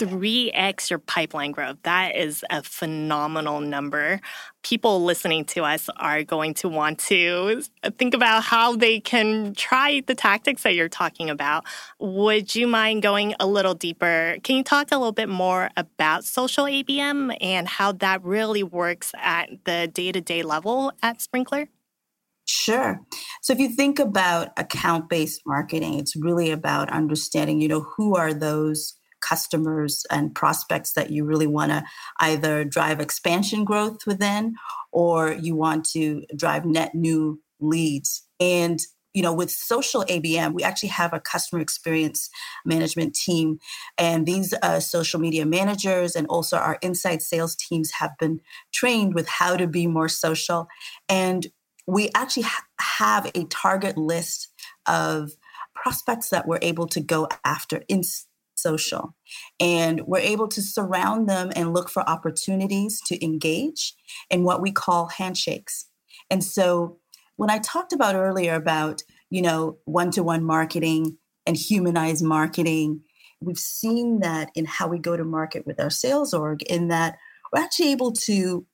3x 0.00 0.90
your 0.90 0.98
pipeline 0.98 1.52
growth. 1.52 1.76
That 1.82 2.16
is 2.16 2.44
a 2.50 2.62
phenomenal 2.62 3.60
number. 3.60 4.20
People 4.62 5.04
listening 5.04 5.44
to 5.46 5.64
us 5.64 5.88
are 5.96 6.22
going 6.22 6.54
to 6.54 6.68
want 6.68 6.98
to 7.00 7.62
think 7.98 8.14
about 8.14 8.42
how 8.42 8.76
they 8.76 9.00
can 9.00 9.54
try 9.54 10.02
the 10.06 10.14
tactics 10.14 10.62
that 10.62 10.74
you're 10.74 10.88
talking 10.88 11.30
about. 11.30 11.64
Would 11.98 12.54
you 12.54 12.66
mind 12.66 13.02
going 13.02 13.34
a 13.40 13.46
little 13.46 13.74
deeper? 13.74 14.36
Can 14.42 14.56
you 14.56 14.64
talk 14.64 14.92
a 14.92 14.96
little 14.96 15.12
bit 15.12 15.28
more 15.28 15.70
about 15.76 16.24
social 16.24 16.64
ABM 16.64 17.36
and 17.40 17.68
how 17.68 17.92
that 17.92 18.22
really 18.24 18.62
works 18.62 19.12
at 19.16 19.48
the 19.64 19.90
day 19.92 20.12
to 20.12 20.20
day 20.20 20.42
level 20.42 20.92
at 21.02 21.18
Sprinklr? 21.18 21.68
Sure. 22.46 23.00
So 23.42 23.52
if 23.52 23.60
you 23.60 23.68
think 23.68 24.00
about 24.00 24.48
account 24.58 25.08
based 25.08 25.42
marketing, 25.46 26.00
it's 26.00 26.16
really 26.16 26.50
about 26.50 26.90
understanding, 26.90 27.60
you 27.60 27.68
know, 27.68 27.80
who 27.96 28.16
are 28.16 28.34
those 28.34 28.96
customers 29.20 30.04
and 30.10 30.34
prospects 30.34 30.92
that 30.92 31.10
you 31.10 31.24
really 31.24 31.46
want 31.46 31.70
to 31.70 31.84
either 32.18 32.64
drive 32.64 33.00
expansion 33.00 33.64
growth 33.64 34.06
within 34.06 34.54
or 34.92 35.32
you 35.32 35.54
want 35.54 35.84
to 35.84 36.24
drive 36.36 36.64
net 36.64 36.94
new 36.94 37.40
leads. 37.60 38.22
And 38.38 38.80
you 39.12 39.22
know, 39.22 39.32
with 39.32 39.50
social 39.50 40.04
ABM, 40.04 40.52
we 40.52 40.62
actually 40.62 40.90
have 40.90 41.12
a 41.12 41.20
customer 41.20 41.60
experience 41.60 42.30
management 42.64 43.14
team, 43.14 43.58
and 43.98 44.24
these 44.24 44.54
uh, 44.62 44.78
social 44.78 45.18
media 45.18 45.44
managers 45.44 46.14
and 46.14 46.28
also 46.28 46.56
our 46.56 46.78
inside 46.80 47.20
sales 47.20 47.56
teams 47.56 47.90
have 47.92 48.12
been 48.18 48.40
trained 48.72 49.14
with 49.14 49.28
how 49.28 49.56
to 49.56 49.66
be 49.66 49.86
more 49.88 50.08
social. 50.08 50.68
And 51.08 51.48
we 51.86 52.10
actually 52.14 52.44
ha- 52.44 52.64
have 52.78 53.30
a 53.34 53.44
target 53.46 53.98
list 53.98 54.48
of 54.86 55.32
prospects 55.74 56.28
that 56.30 56.46
we're 56.46 56.58
able 56.62 56.86
to 56.86 57.00
go 57.00 57.28
after 57.44 57.82
in 57.88 58.02
social. 58.60 59.14
And 59.58 60.02
we're 60.06 60.18
able 60.18 60.48
to 60.48 60.62
surround 60.62 61.28
them 61.28 61.50
and 61.56 61.74
look 61.74 61.88
for 61.88 62.08
opportunities 62.08 63.00
to 63.06 63.24
engage 63.24 63.94
in 64.30 64.44
what 64.44 64.60
we 64.60 64.72
call 64.72 65.06
handshakes. 65.06 65.86
And 66.30 66.44
so 66.44 66.98
when 67.36 67.50
I 67.50 67.58
talked 67.58 67.92
about 67.92 68.14
earlier 68.14 68.54
about, 68.54 69.02
you 69.30 69.42
know, 69.42 69.78
one-to-one 69.84 70.44
marketing 70.44 71.16
and 71.46 71.56
humanized 71.56 72.24
marketing, 72.24 73.00
we've 73.40 73.58
seen 73.58 74.20
that 74.20 74.50
in 74.54 74.66
how 74.66 74.88
we 74.88 74.98
go 74.98 75.16
to 75.16 75.24
market 75.24 75.66
with 75.66 75.80
our 75.80 75.90
sales 75.90 76.34
org 76.34 76.62
in 76.62 76.88
that 76.88 77.16
we're 77.52 77.62
actually 77.62 77.90
able 77.90 78.12
to 78.12 78.66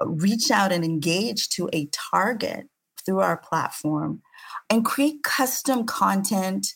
reach 0.00 0.50
out 0.50 0.72
and 0.72 0.84
engage 0.84 1.48
to 1.50 1.68
a 1.72 1.88
target 1.92 2.68
through 3.04 3.20
our 3.20 3.36
platform 3.36 4.22
and 4.70 4.84
create 4.84 5.22
custom 5.22 5.84
content 5.84 6.74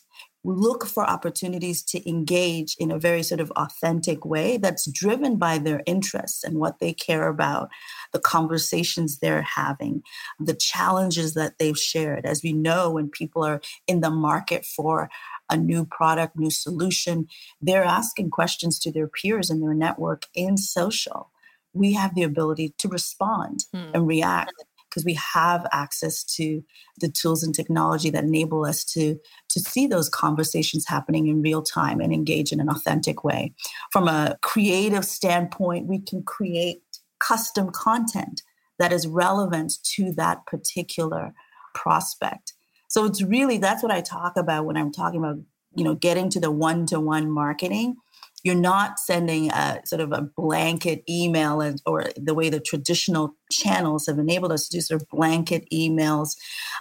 look 0.53 0.85
for 0.85 1.03
opportunities 1.03 1.83
to 1.83 2.09
engage 2.09 2.75
in 2.79 2.91
a 2.91 2.99
very 2.99 3.23
sort 3.23 3.41
of 3.41 3.51
authentic 3.51 4.25
way 4.25 4.57
that's 4.57 4.89
driven 4.89 5.35
by 5.37 5.57
their 5.57 5.81
interests 5.85 6.43
and 6.43 6.57
what 6.57 6.79
they 6.79 6.93
care 6.93 7.27
about, 7.27 7.69
the 8.13 8.19
conversations 8.19 9.19
they're 9.19 9.41
having, 9.41 10.01
the 10.39 10.53
challenges 10.53 11.33
that 11.33 11.57
they've 11.59 11.77
shared. 11.77 12.25
As 12.25 12.41
we 12.43 12.53
know, 12.53 12.91
when 12.91 13.09
people 13.09 13.43
are 13.43 13.61
in 13.87 14.01
the 14.01 14.09
market 14.09 14.65
for 14.65 15.09
a 15.49 15.57
new 15.57 15.85
product, 15.85 16.37
new 16.37 16.51
solution, 16.51 17.27
they're 17.61 17.83
asking 17.83 18.29
questions 18.29 18.79
to 18.79 18.91
their 18.91 19.07
peers 19.07 19.49
in 19.49 19.61
their 19.61 19.73
network 19.73 20.25
in 20.33 20.57
social. 20.57 21.31
We 21.73 21.93
have 21.93 22.15
the 22.15 22.23
ability 22.23 22.73
to 22.79 22.87
respond 22.87 23.65
hmm. 23.73 23.91
and 23.93 24.07
react 24.07 24.53
because 24.89 25.05
we 25.05 25.13
have 25.13 25.65
access 25.71 26.23
to 26.23 26.63
the 26.99 27.09
tools 27.09 27.43
and 27.43 27.53
technology 27.53 28.09
that 28.09 28.23
enable 28.23 28.65
us 28.65 28.83
to 28.83 29.17
to 29.49 29.59
see 29.59 29.87
those 29.87 30.09
conversations 30.09 30.85
happening 30.87 31.27
in 31.27 31.41
real 31.41 31.61
time 31.61 31.99
and 31.99 32.13
engage 32.13 32.51
in 32.51 32.59
an 32.59 32.69
authentic 32.69 33.23
way. 33.23 33.53
From 33.91 34.07
a 34.07 34.37
creative 34.41 35.05
standpoint 35.05 35.87
we 35.87 35.99
can 35.99 36.23
create 36.23 36.81
custom 37.19 37.71
content 37.71 38.41
that 38.79 38.93
is 38.93 39.07
relevant 39.07 39.73
to 39.95 40.11
that 40.13 40.45
particular 40.45 41.33
prospect. 41.73 42.53
So 42.89 43.05
it's 43.05 43.21
really 43.21 43.57
that's 43.57 43.83
what 43.83 43.91
i 43.91 44.01
talk 44.01 44.37
about 44.37 44.65
when 44.65 44.77
i'm 44.77 44.91
talking 44.91 45.19
about 45.19 45.37
you 45.75 45.83
know 45.83 45.95
getting 45.95 46.29
to 46.31 46.39
the 46.39 46.51
one-to-one 46.51 47.29
marketing 47.29 47.97
you're 48.43 48.55
not 48.55 48.99
sending 48.99 49.49
a 49.51 49.81
sort 49.85 50.01
of 50.01 50.11
a 50.11 50.21
blanket 50.21 51.03
email 51.09 51.61
or 51.85 52.11
the 52.15 52.33
way 52.33 52.49
the 52.49 52.59
traditional 52.59 53.35
channels 53.51 54.05
have 54.05 54.19
enabled 54.19 54.51
us 54.51 54.67
to 54.67 54.77
do 54.77 54.81
sort 54.81 55.01
of 55.01 55.09
blanket 55.09 55.67
emails 55.73 56.37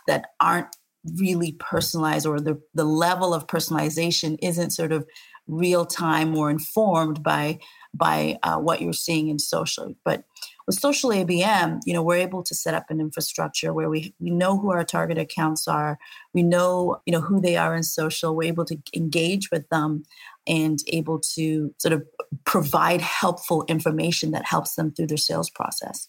that 0.07 0.27
aren't 0.41 0.69
really 1.17 1.53
personalized 1.53 2.27
or 2.27 2.41
the, 2.41 2.61
the 2.75 2.85
level 2.85 3.33
of 3.33 3.47
personalization 3.47 4.37
isn't 4.43 4.71
sort 4.71 4.93
of 4.93 5.07
real 5.47 5.87
time 5.87 6.37
or 6.37 6.51
informed 6.51 7.23
by 7.23 7.59
by 7.95 8.39
uh, 8.43 8.59
what 8.59 8.83
you're 8.83 8.93
seeing 8.93 9.29
in 9.29 9.39
social. 9.39 9.95
But 10.05 10.25
with 10.67 10.79
social 10.79 11.11
abm 11.11 11.81
you 11.87 11.93
know 11.93 12.03
we're 12.03 12.17
able 12.17 12.43
to 12.43 12.55
set 12.55 12.75
up 12.75 12.91
an 12.91 13.01
infrastructure 13.01 13.73
where 13.73 13.89
we, 13.89 14.15
we 14.21 14.31
know 14.31 14.59
who 14.59 14.71
our 14.71 14.85
target 14.85 15.19
accounts 15.19 15.69
are 15.69 15.99
we 16.35 16.43
know 16.43 17.01
you 17.07 17.13
know 17.13 17.21
who 17.21 17.41
they 17.41 17.57
are 17.57 17.75
in 17.75 17.83
social 17.83 18.35
we're 18.35 18.49
able 18.49 18.65
to 18.65 18.79
engage 18.95 19.51
with 19.51 19.69
them 19.69 20.05
and 20.47 20.79
able 20.89 21.19
to 21.19 21.75
sort 21.79 21.93
of 21.93 22.05
provide 22.45 23.01
helpful 23.01 23.65
information 23.69 24.31
that 24.31 24.45
helps 24.45 24.75
them 24.75 24.93
through 24.93 25.09
their 25.09 25.17
sales 25.17 25.51
process. 25.51 26.09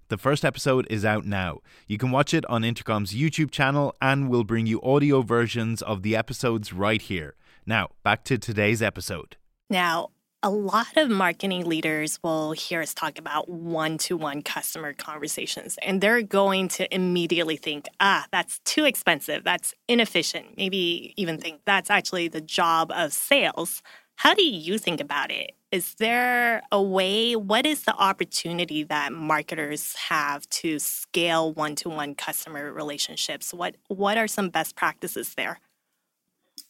The 0.11 0.17
first 0.17 0.43
episode 0.43 0.87
is 0.89 1.05
out 1.05 1.25
now. 1.25 1.59
You 1.87 1.97
can 1.97 2.11
watch 2.11 2.33
it 2.33 2.45
on 2.47 2.65
Intercom's 2.65 3.13
YouTube 3.13 3.49
channel, 3.49 3.95
and 4.01 4.29
we'll 4.29 4.43
bring 4.43 4.67
you 4.67 4.81
audio 4.81 5.21
versions 5.21 5.81
of 5.81 6.03
the 6.03 6.17
episodes 6.17 6.73
right 6.73 7.01
here. 7.01 7.35
Now, 7.65 7.91
back 8.03 8.25
to 8.25 8.37
today's 8.37 8.81
episode. 8.81 9.37
Now, 9.69 10.09
a 10.43 10.49
lot 10.49 10.97
of 10.97 11.09
marketing 11.09 11.63
leaders 11.63 12.19
will 12.21 12.51
hear 12.51 12.81
us 12.81 12.93
talk 12.93 13.17
about 13.17 13.47
one 13.47 13.97
to 13.99 14.17
one 14.17 14.41
customer 14.41 14.91
conversations, 14.91 15.77
and 15.81 16.01
they're 16.01 16.21
going 16.21 16.67
to 16.67 16.93
immediately 16.93 17.55
think, 17.55 17.87
ah, 18.01 18.25
that's 18.33 18.59
too 18.65 18.83
expensive. 18.83 19.45
That's 19.45 19.73
inefficient. 19.87 20.57
Maybe 20.57 21.13
even 21.15 21.37
think 21.37 21.61
that's 21.63 21.89
actually 21.89 22.27
the 22.27 22.41
job 22.41 22.91
of 22.91 23.13
sales. 23.13 23.81
How 24.17 24.33
do 24.33 24.43
you 24.43 24.77
think 24.77 24.99
about 24.99 25.31
it? 25.31 25.51
Is 25.71 25.95
there 25.95 26.63
a 26.69 26.81
way? 26.81 27.35
What 27.37 27.65
is 27.65 27.83
the 27.83 27.95
opportunity 27.95 28.83
that 28.83 29.13
marketers 29.13 29.95
have 29.95 30.47
to 30.49 30.79
scale 30.79 31.53
one 31.53 31.75
to 31.77 31.89
one 31.89 32.13
customer 32.13 32.73
relationships? 32.73 33.53
What, 33.53 33.77
what 33.87 34.17
are 34.17 34.27
some 34.27 34.49
best 34.49 34.75
practices 34.75 35.33
there? 35.35 35.59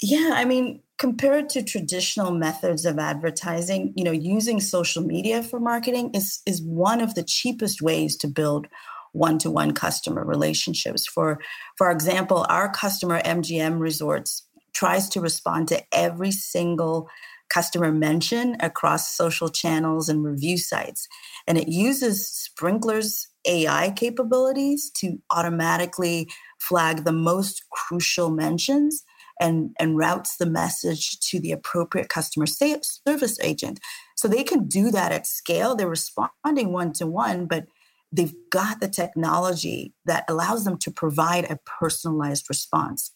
Yeah, 0.02 0.32
I 0.36 0.46
mean, 0.46 0.82
compared 1.00 1.50
to 1.50 1.64
traditional 1.64 2.32
methods 2.32 2.86
of 2.86 3.00
advertising, 3.00 3.94
you 3.96 4.04
know, 4.04 4.12
using 4.12 4.60
social 4.60 5.04
media 5.04 5.44
for 5.44 5.60
marketing 5.60 6.12
is 6.14 6.42
is 6.46 6.62
one 6.62 7.02
of 7.02 7.16
the 7.16 7.24
cheapest 7.24 7.82
ways 7.82 8.16
to 8.18 8.28
build 8.28 8.68
one-to-one 9.14 9.74
customer 9.74 10.24
relationships. 10.26 11.06
For 11.06 11.40
for 11.78 11.92
example, 11.92 12.46
our 12.50 12.72
customer 12.72 13.22
MGM 13.22 13.80
Resorts 13.80 14.48
tries 14.74 15.10
to 15.10 15.22
respond 15.22 15.68
to 15.68 15.84
every 15.92 16.32
single 16.32 17.08
customer 17.52 17.92
mention 17.92 18.56
across 18.62 19.16
social 19.16 19.50
channels 19.50 20.08
and 20.08 20.24
review 20.24 20.58
sites. 20.58 21.08
And 21.48 21.58
it 21.58 21.68
uses 21.68 22.50
Sprinklr's 22.50 23.28
AI 23.46 23.92
capabilities 23.92 24.90
to 24.96 25.18
automatically 25.32 26.30
flag 26.60 27.04
the 27.04 27.12
most 27.12 27.64
crucial 27.72 28.30
mentions 28.30 29.04
and, 29.40 29.72
and 29.80 29.98
routes 29.98 30.38
the 30.38 30.46
message 30.46 31.20
to 31.20 31.40
the 31.40 31.52
appropriate 31.52 32.10
customer 32.10 32.46
service 32.46 33.40
agent. 33.42 33.80
So 34.16 34.28
they 34.28 34.44
can 34.44 34.68
do 34.68 34.92
that 34.92 35.12
at 35.12 35.28
scale. 35.28 35.76
They're 35.76 35.90
responding 35.90 36.72
one 36.72 36.94
to 36.94 37.08
one, 37.08 37.48
but 37.48 37.66
they've 38.12 38.36
got 38.52 38.80
the 38.80 38.88
technology 38.88 39.94
that 40.06 40.26
allows 40.30 40.64
them 40.64 40.78
to 40.78 40.92
provide 40.92 41.46
a 41.46 41.60
personalized 41.66 42.46
response. 42.50 43.12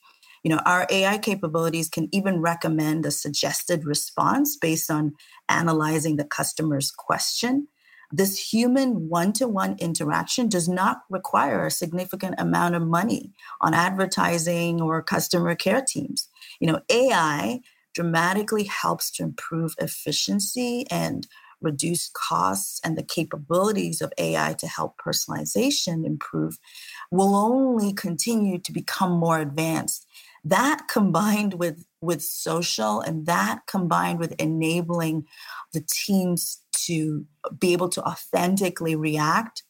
You 0.45 0.51
know, 0.51 0.61
our 0.65 0.87
AI 0.91 1.17
capabilities 1.17 1.89
can 1.89 2.07
even 2.13 2.39
recommend 2.41 3.05
a 3.05 3.11
suggested 3.11 3.85
response 3.85 4.55
based 4.57 4.91
on 4.91 5.13
analyzing 5.49 6.17
the 6.17 6.25
customer's 6.25 6.91
question 6.91 7.67
this 8.11 8.37
human 8.53 9.09
one 9.09 9.33
to 9.33 9.47
one 9.47 9.75
interaction 9.79 10.47
does 10.47 10.69
not 10.69 11.01
require 11.09 11.65
a 11.65 11.71
significant 11.71 12.35
amount 12.37 12.75
of 12.75 12.83
money 12.87 13.33
on 13.61 13.73
advertising 13.73 14.81
or 14.81 15.01
customer 15.01 15.55
care 15.55 15.81
teams. 15.81 16.29
You 16.59 16.67
know, 16.71 16.81
AI 16.89 17.61
dramatically 17.93 18.65
helps 18.65 19.11
to 19.11 19.23
improve 19.23 19.73
efficiency 19.79 20.85
and 20.91 21.27
reduce 21.61 22.09
costs 22.13 22.79
and 22.83 22.97
the 22.97 23.03
capabilities 23.03 24.01
of 24.01 24.13
AI 24.19 24.53
to 24.59 24.67
help 24.67 24.95
personalization 25.03 26.05
improve 26.05 26.59
will 27.11 27.35
only 27.35 27.93
continue 27.93 28.59
to 28.59 28.71
become 28.71 29.11
more 29.11 29.39
advanced. 29.39 30.04
That 30.45 30.87
combined 30.87 31.55
with, 31.55 31.85
with 32.01 32.21
social 32.21 33.01
and 33.01 33.25
that 33.25 33.61
combined 33.67 34.19
with 34.19 34.33
enabling 34.39 35.25
the 35.73 35.83
teams 35.91 36.61
to 36.85 37.25
be 37.57 37.73
able 37.73 37.89
to 37.89 38.03
authentically 38.03 38.95
react 38.95 39.63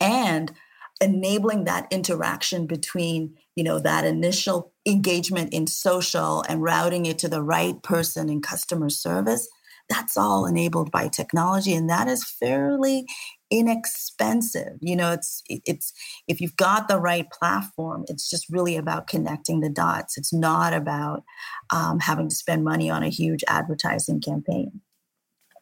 and 0.00 0.52
enabling 1.00 1.64
that 1.64 1.86
interaction 1.90 2.66
between 2.66 3.34
you 3.56 3.64
know 3.64 3.78
that 3.78 4.04
initial 4.04 4.72
engagement 4.86 5.52
in 5.52 5.66
social 5.66 6.42
and 6.48 6.62
routing 6.62 7.06
it 7.06 7.18
to 7.18 7.28
the 7.28 7.42
right 7.42 7.82
person 7.82 8.28
in 8.28 8.42
customer 8.42 8.90
service 8.90 9.48
that's 9.88 10.16
all 10.16 10.46
enabled 10.46 10.90
by 10.90 11.08
technology 11.08 11.74
and 11.74 11.88
that 11.88 12.06
is 12.06 12.24
fairly 12.24 13.06
inexpensive 13.50 14.78
you 14.80 14.94
know 14.94 15.12
it's 15.12 15.42
it's 15.48 15.92
if 16.28 16.40
you've 16.40 16.56
got 16.56 16.86
the 16.86 17.00
right 17.00 17.26
platform 17.30 18.04
it's 18.08 18.28
just 18.28 18.48
really 18.50 18.76
about 18.76 19.06
connecting 19.06 19.60
the 19.60 19.70
dots. 19.70 20.18
It's 20.18 20.32
not 20.32 20.72
about 20.72 21.24
um, 21.72 22.00
having 22.00 22.28
to 22.28 22.34
spend 22.34 22.64
money 22.64 22.90
on 22.90 23.02
a 23.02 23.08
huge 23.08 23.44
advertising 23.48 24.20
campaign 24.20 24.80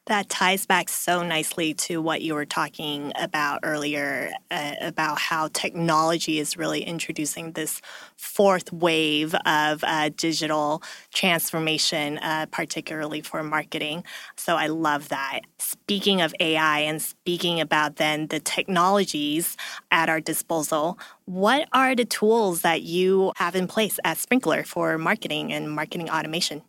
that 0.08 0.28
ties 0.28 0.66
back 0.66 0.88
so 0.88 1.22
nicely 1.22 1.74
to 1.74 2.02
what 2.02 2.22
you 2.22 2.34
were 2.34 2.46
talking 2.46 3.12
about 3.16 3.60
earlier 3.62 4.32
uh, 4.50 4.74
about 4.80 5.18
how 5.18 5.48
technology 5.52 6.38
is 6.38 6.56
really 6.56 6.82
introducing 6.82 7.52
this 7.52 7.80
fourth 8.16 8.72
wave 8.72 9.34
of 9.46 9.84
uh, 9.84 10.10
digital 10.16 10.82
transformation, 11.12 12.18
uh, 12.18 12.46
particularly 12.50 13.20
for 13.20 13.42
marketing. 13.42 14.02
So 14.36 14.56
I 14.56 14.66
love 14.66 15.10
that. 15.10 15.40
Speaking 15.58 16.20
of 16.20 16.34
AI 16.40 16.80
and 16.80 17.00
speaking 17.00 17.60
about 17.60 17.96
then 17.96 18.28
the 18.28 18.40
technologies 18.40 19.56
at 19.90 20.08
our 20.08 20.20
disposal, 20.20 20.98
what 21.26 21.68
are 21.72 21.94
the 21.94 22.04
tools 22.04 22.62
that 22.62 22.82
you 22.82 23.32
have 23.36 23.54
in 23.54 23.66
place 23.66 24.00
at 24.04 24.16
Sprinklr 24.16 24.66
for 24.66 24.96
marketing 24.98 25.52
and 25.52 25.70
marketing 25.70 26.10
automation? 26.10 26.62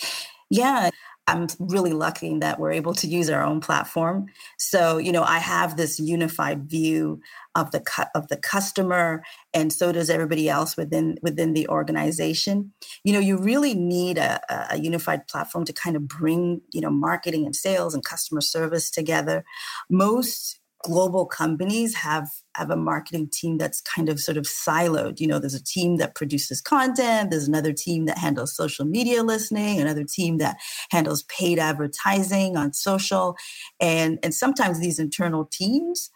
Yeah, 0.52 0.90
I'm 1.30 1.48
really 1.58 1.92
lucky 1.92 2.38
that 2.38 2.58
we're 2.58 2.72
able 2.72 2.94
to 2.94 3.06
use 3.06 3.30
our 3.30 3.42
own 3.42 3.60
platform. 3.60 4.26
So, 4.58 4.98
you 4.98 5.12
know, 5.12 5.22
I 5.22 5.38
have 5.38 5.76
this 5.76 5.98
unified 5.98 6.68
view 6.68 7.20
of 7.54 7.70
the 7.72 7.80
cu- 7.80 8.10
of 8.14 8.28
the 8.28 8.36
customer, 8.36 9.22
and 9.52 9.72
so 9.72 9.90
does 9.90 10.10
everybody 10.10 10.48
else 10.48 10.76
within 10.76 11.18
within 11.22 11.52
the 11.54 11.68
organization. 11.68 12.72
You 13.04 13.12
know, 13.12 13.18
you 13.18 13.38
really 13.38 13.74
need 13.74 14.18
a, 14.18 14.40
a 14.70 14.78
unified 14.78 15.26
platform 15.26 15.64
to 15.64 15.72
kind 15.72 15.96
of 15.96 16.06
bring 16.06 16.60
you 16.72 16.80
know 16.80 16.90
marketing 16.90 17.46
and 17.46 17.56
sales 17.56 17.94
and 17.94 18.04
customer 18.04 18.40
service 18.40 18.90
together. 18.90 19.44
Most 19.88 20.59
global 20.82 21.26
companies 21.26 21.94
have 21.94 22.28
have 22.56 22.70
a 22.70 22.76
marketing 22.76 23.28
team 23.32 23.58
that's 23.58 23.80
kind 23.80 24.08
of 24.08 24.18
sort 24.18 24.36
of 24.36 24.44
siloed. 24.44 25.20
You 25.20 25.26
know 25.26 25.38
there's 25.38 25.54
a 25.54 25.62
team 25.62 25.96
that 25.98 26.14
produces 26.14 26.60
content 26.60 27.30
there's 27.30 27.48
another 27.48 27.72
team 27.72 28.06
that 28.06 28.18
handles 28.18 28.56
social 28.56 28.84
media 28.84 29.22
listening 29.22 29.80
another 29.80 30.04
team 30.04 30.38
that 30.38 30.56
handles 30.90 31.24
paid 31.24 31.58
advertising 31.58 32.56
on 32.56 32.72
social. 32.72 33.36
And 33.80 34.18
and 34.22 34.34
sometimes 34.34 34.80
these 34.80 34.98
internal 34.98 35.44
teams 35.44 36.10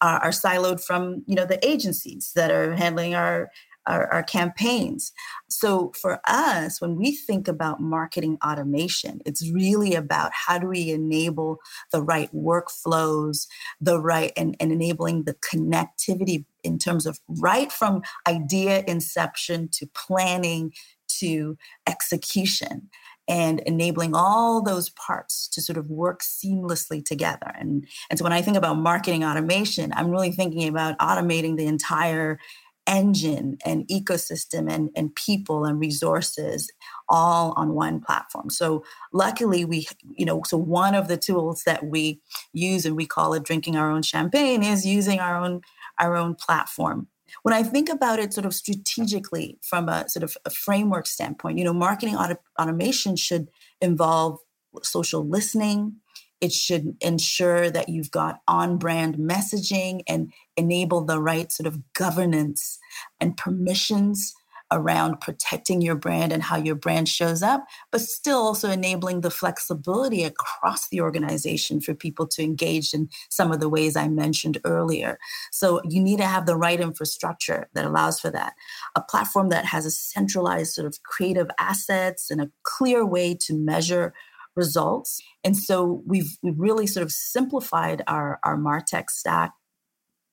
are, 0.00 0.18
are 0.18 0.30
siloed 0.30 0.82
from 0.82 1.24
you 1.26 1.34
know 1.34 1.46
the 1.46 1.64
agencies 1.66 2.32
that 2.34 2.50
are 2.50 2.74
handling 2.74 3.14
our 3.14 3.50
our, 3.90 4.06
our 4.12 4.22
campaigns. 4.22 5.12
So 5.48 5.92
for 6.00 6.20
us, 6.26 6.80
when 6.80 6.96
we 6.96 7.12
think 7.12 7.48
about 7.48 7.80
marketing 7.80 8.38
automation, 8.44 9.20
it's 9.26 9.50
really 9.50 9.94
about 9.94 10.30
how 10.32 10.58
do 10.58 10.68
we 10.68 10.90
enable 10.90 11.58
the 11.92 12.00
right 12.00 12.32
workflows, 12.32 13.46
the 13.80 14.00
right 14.00 14.32
and, 14.36 14.56
and 14.60 14.70
enabling 14.70 15.24
the 15.24 15.34
connectivity 15.34 16.44
in 16.62 16.78
terms 16.78 17.04
of 17.04 17.18
right 17.26 17.72
from 17.72 18.02
idea 18.28 18.84
inception 18.86 19.68
to 19.72 19.86
planning 19.94 20.72
to 21.18 21.58
execution 21.88 22.88
and 23.28 23.60
enabling 23.60 24.14
all 24.14 24.62
those 24.62 24.90
parts 24.90 25.48
to 25.48 25.62
sort 25.62 25.76
of 25.78 25.88
work 25.88 26.20
seamlessly 26.20 27.04
together. 27.04 27.52
And, 27.58 27.86
and 28.08 28.18
so 28.18 28.24
when 28.24 28.32
I 28.32 28.42
think 28.42 28.56
about 28.56 28.76
marketing 28.76 29.24
automation, 29.24 29.92
I'm 29.94 30.10
really 30.10 30.32
thinking 30.32 30.68
about 30.68 30.98
automating 30.98 31.56
the 31.56 31.66
entire 31.66 32.38
engine 32.86 33.58
and 33.64 33.86
ecosystem 33.88 34.70
and, 34.70 34.90
and 34.96 35.14
people 35.14 35.64
and 35.64 35.78
resources 35.78 36.72
all 37.08 37.52
on 37.56 37.74
one 37.74 38.00
platform. 38.00 38.50
So 38.50 38.84
luckily 39.12 39.64
we, 39.64 39.86
you 40.16 40.24
know, 40.24 40.42
so 40.46 40.56
one 40.56 40.94
of 40.94 41.08
the 41.08 41.16
tools 41.16 41.62
that 41.64 41.86
we 41.86 42.20
use 42.52 42.84
and 42.84 42.96
we 42.96 43.06
call 43.06 43.34
it 43.34 43.44
drinking 43.44 43.76
our 43.76 43.90
own 43.90 44.02
champagne 44.02 44.62
is 44.62 44.86
using 44.86 45.20
our 45.20 45.36
own 45.36 45.60
our 45.98 46.16
own 46.16 46.34
platform. 46.34 47.06
When 47.42 47.54
I 47.54 47.62
think 47.62 47.88
about 47.88 48.18
it 48.18 48.32
sort 48.32 48.46
of 48.46 48.54
strategically 48.54 49.58
from 49.62 49.88
a 49.88 50.08
sort 50.08 50.24
of 50.24 50.36
a 50.44 50.50
framework 50.50 51.06
standpoint, 51.06 51.58
you 51.58 51.64
know, 51.64 51.72
marketing 51.74 52.16
auto- 52.16 52.40
automation 52.58 53.16
should 53.16 53.50
involve 53.80 54.40
social 54.82 55.26
listening, 55.26 55.96
it 56.40 56.52
should 56.52 56.96
ensure 57.00 57.70
that 57.70 57.88
you've 57.88 58.10
got 58.10 58.40
on 58.48 58.78
brand 58.78 59.16
messaging 59.16 60.02
and 60.08 60.32
enable 60.56 61.04
the 61.04 61.20
right 61.20 61.52
sort 61.52 61.66
of 61.66 61.92
governance 61.92 62.78
and 63.20 63.36
permissions 63.36 64.34
around 64.72 65.20
protecting 65.20 65.82
your 65.82 65.96
brand 65.96 66.32
and 66.32 66.42
how 66.44 66.56
your 66.56 66.74
brand 66.74 67.08
shows 67.08 67.42
up, 67.42 67.64
but 67.90 68.00
still 68.00 68.38
also 68.38 68.70
enabling 68.70 69.20
the 69.20 69.30
flexibility 69.30 70.22
across 70.22 70.88
the 70.88 71.00
organization 71.00 71.80
for 71.80 71.94
people 71.94 72.26
to 72.26 72.42
engage 72.42 72.94
in 72.94 73.08
some 73.28 73.50
of 73.50 73.60
the 73.60 73.68
ways 73.68 73.96
I 73.96 74.08
mentioned 74.08 74.58
earlier. 74.64 75.18
So 75.50 75.80
you 75.84 76.00
need 76.00 76.18
to 76.18 76.26
have 76.26 76.46
the 76.46 76.56
right 76.56 76.80
infrastructure 76.80 77.68
that 77.74 77.84
allows 77.84 78.20
for 78.20 78.30
that. 78.30 78.54
A 78.94 79.02
platform 79.02 79.48
that 79.48 79.64
has 79.64 79.86
a 79.86 79.90
centralized 79.90 80.72
sort 80.72 80.86
of 80.86 81.02
creative 81.02 81.50
assets 81.58 82.30
and 82.30 82.40
a 82.40 82.50
clear 82.62 83.04
way 83.04 83.34
to 83.40 83.54
measure 83.54 84.14
results. 84.56 85.20
And 85.44 85.56
so 85.56 86.02
we've, 86.06 86.36
we've 86.42 86.58
really 86.58 86.86
sort 86.86 87.04
of 87.04 87.12
simplified 87.12 88.02
our, 88.06 88.38
our 88.42 88.56
MarTech 88.56 89.10
stack 89.10 89.52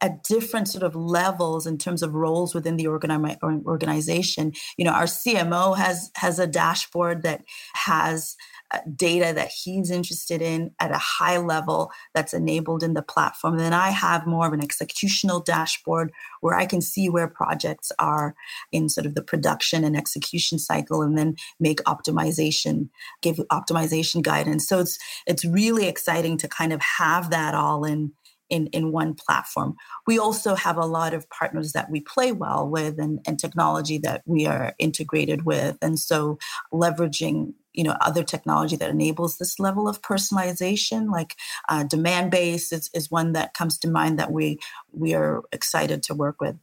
at 0.02 0.24
different 0.24 0.68
sort 0.68 0.84
of 0.84 0.96
levels 0.96 1.66
in 1.66 1.78
terms 1.78 2.04
of 2.04 2.14
roles 2.14 2.54
within 2.54 2.78
the 2.78 2.86
organi- 2.86 3.42
organization. 3.66 4.54
You 4.78 4.86
know, 4.86 4.92
our 4.92 5.06
CMO 5.06 5.78
has 5.78 6.12
has 6.16 6.40
a 6.40 6.48
dashboard 6.48 7.24
that 7.24 7.44
has 7.74 8.36
uh, 8.72 8.80
data 8.96 9.32
that 9.34 9.50
he's 9.50 9.90
interested 9.90 10.42
in 10.42 10.72
at 10.80 10.92
a 10.92 10.98
high 10.98 11.38
level 11.38 11.90
that's 12.14 12.34
enabled 12.34 12.84
in 12.84 12.94
the 12.94 13.02
platform. 13.02 13.54
And 13.54 13.62
then 13.64 13.74
I 13.74 13.90
have 13.90 14.28
more 14.28 14.46
of 14.46 14.54
an 14.54 14.62
executional 14.62 15.44
dashboard 15.44 16.12
where 16.42 16.56
I 16.56 16.66
can 16.66 16.82
see 16.82 17.10
where 17.10 17.28
projects 17.28 17.92
are 17.98 18.36
in 18.72 18.90
sort 18.90 19.06
of 19.06 19.16
the 19.16 19.24
production 19.24 19.84
and 19.84 19.96
execution 19.96 20.60
cycle 20.60 21.02
and 21.02 21.18
then 21.18 21.38
make 21.60 21.80
optimization, 21.84 22.90
give 23.22 23.38
optimization 23.52 24.22
guidance. 24.22 24.68
So 24.68 24.80
it's 24.80 25.00
it's 25.26 25.46
really 25.46 25.88
exciting 25.88 26.38
to 26.40 26.48
kind 26.48 26.74
of 26.74 26.82
have 26.82 27.30
that 27.30 27.56
all 27.56 27.86
in 27.86 28.12
in, 28.50 28.68
in 28.68 28.92
one 28.92 29.14
platform. 29.14 29.76
We 30.06 30.18
also 30.20 30.56
have 30.56 30.78
a 30.78 30.86
lot 30.86 31.14
of 31.14 31.30
partners 31.30 31.74
that 31.74 31.90
we 31.90 32.02
play 32.02 32.32
well 32.32 32.68
with 32.68 33.00
and, 33.00 33.20
and 33.28 33.40
technology 33.40 33.98
that 34.00 34.24
we 34.26 34.46
are 34.46 34.74
integrated 34.80 35.46
with. 35.46 35.78
And 35.82 36.00
so 36.00 36.38
leveraging 36.74 37.54
you 37.74 37.84
know 37.84 37.96
other 38.02 38.24
technology 38.24 38.76
that 38.76 38.90
enables 38.90 39.38
this 39.38 39.60
level 39.60 39.88
of 39.88 40.02
personalization 40.02 41.12
like 41.12 41.36
uh, 41.70 41.84
Demandbase 41.84 42.74
is, 42.74 42.90
is 42.94 43.12
one 43.12 43.34
that 43.34 43.54
comes 43.54 43.78
to 43.80 43.90
mind 43.90 44.18
that 44.18 44.32
we 44.32 44.58
we 44.92 45.14
are 45.14 45.44
excited 45.52 46.02
to 46.04 46.16
work 46.16 46.42
with 46.42 46.58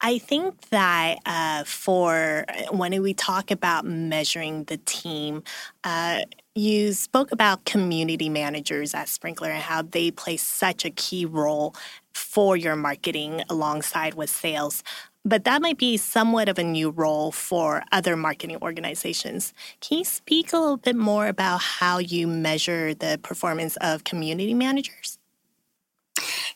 I 0.00 0.18
think 0.18 0.68
that 0.68 1.18
uh, 1.26 1.64
for 1.64 2.44
when 2.70 3.02
we 3.02 3.14
talk 3.14 3.50
about 3.50 3.84
measuring 3.84 4.64
the 4.64 4.76
team, 4.76 5.42
uh, 5.82 6.20
you 6.58 6.92
spoke 6.92 7.30
about 7.30 7.64
community 7.64 8.28
managers 8.28 8.94
at 8.94 9.06
Sprinklr 9.06 9.48
and 9.48 9.62
how 9.62 9.82
they 9.82 10.10
play 10.10 10.36
such 10.36 10.84
a 10.84 10.90
key 10.90 11.24
role 11.24 11.74
for 12.12 12.56
your 12.56 12.76
marketing 12.76 13.42
alongside 13.48 14.14
with 14.14 14.28
sales. 14.28 14.82
But 15.24 15.44
that 15.44 15.62
might 15.62 15.78
be 15.78 15.96
somewhat 15.96 16.48
of 16.48 16.58
a 16.58 16.64
new 16.64 16.90
role 16.90 17.32
for 17.32 17.82
other 17.92 18.16
marketing 18.16 18.58
organizations. 18.62 19.52
Can 19.80 19.98
you 19.98 20.04
speak 20.04 20.52
a 20.52 20.58
little 20.58 20.78
bit 20.78 20.96
more 20.96 21.28
about 21.28 21.60
how 21.60 21.98
you 21.98 22.26
measure 22.26 22.94
the 22.94 23.20
performance 23.22 23.76
of 23.76 24.04
community 24.04 24.54
managers? 24.54 25.18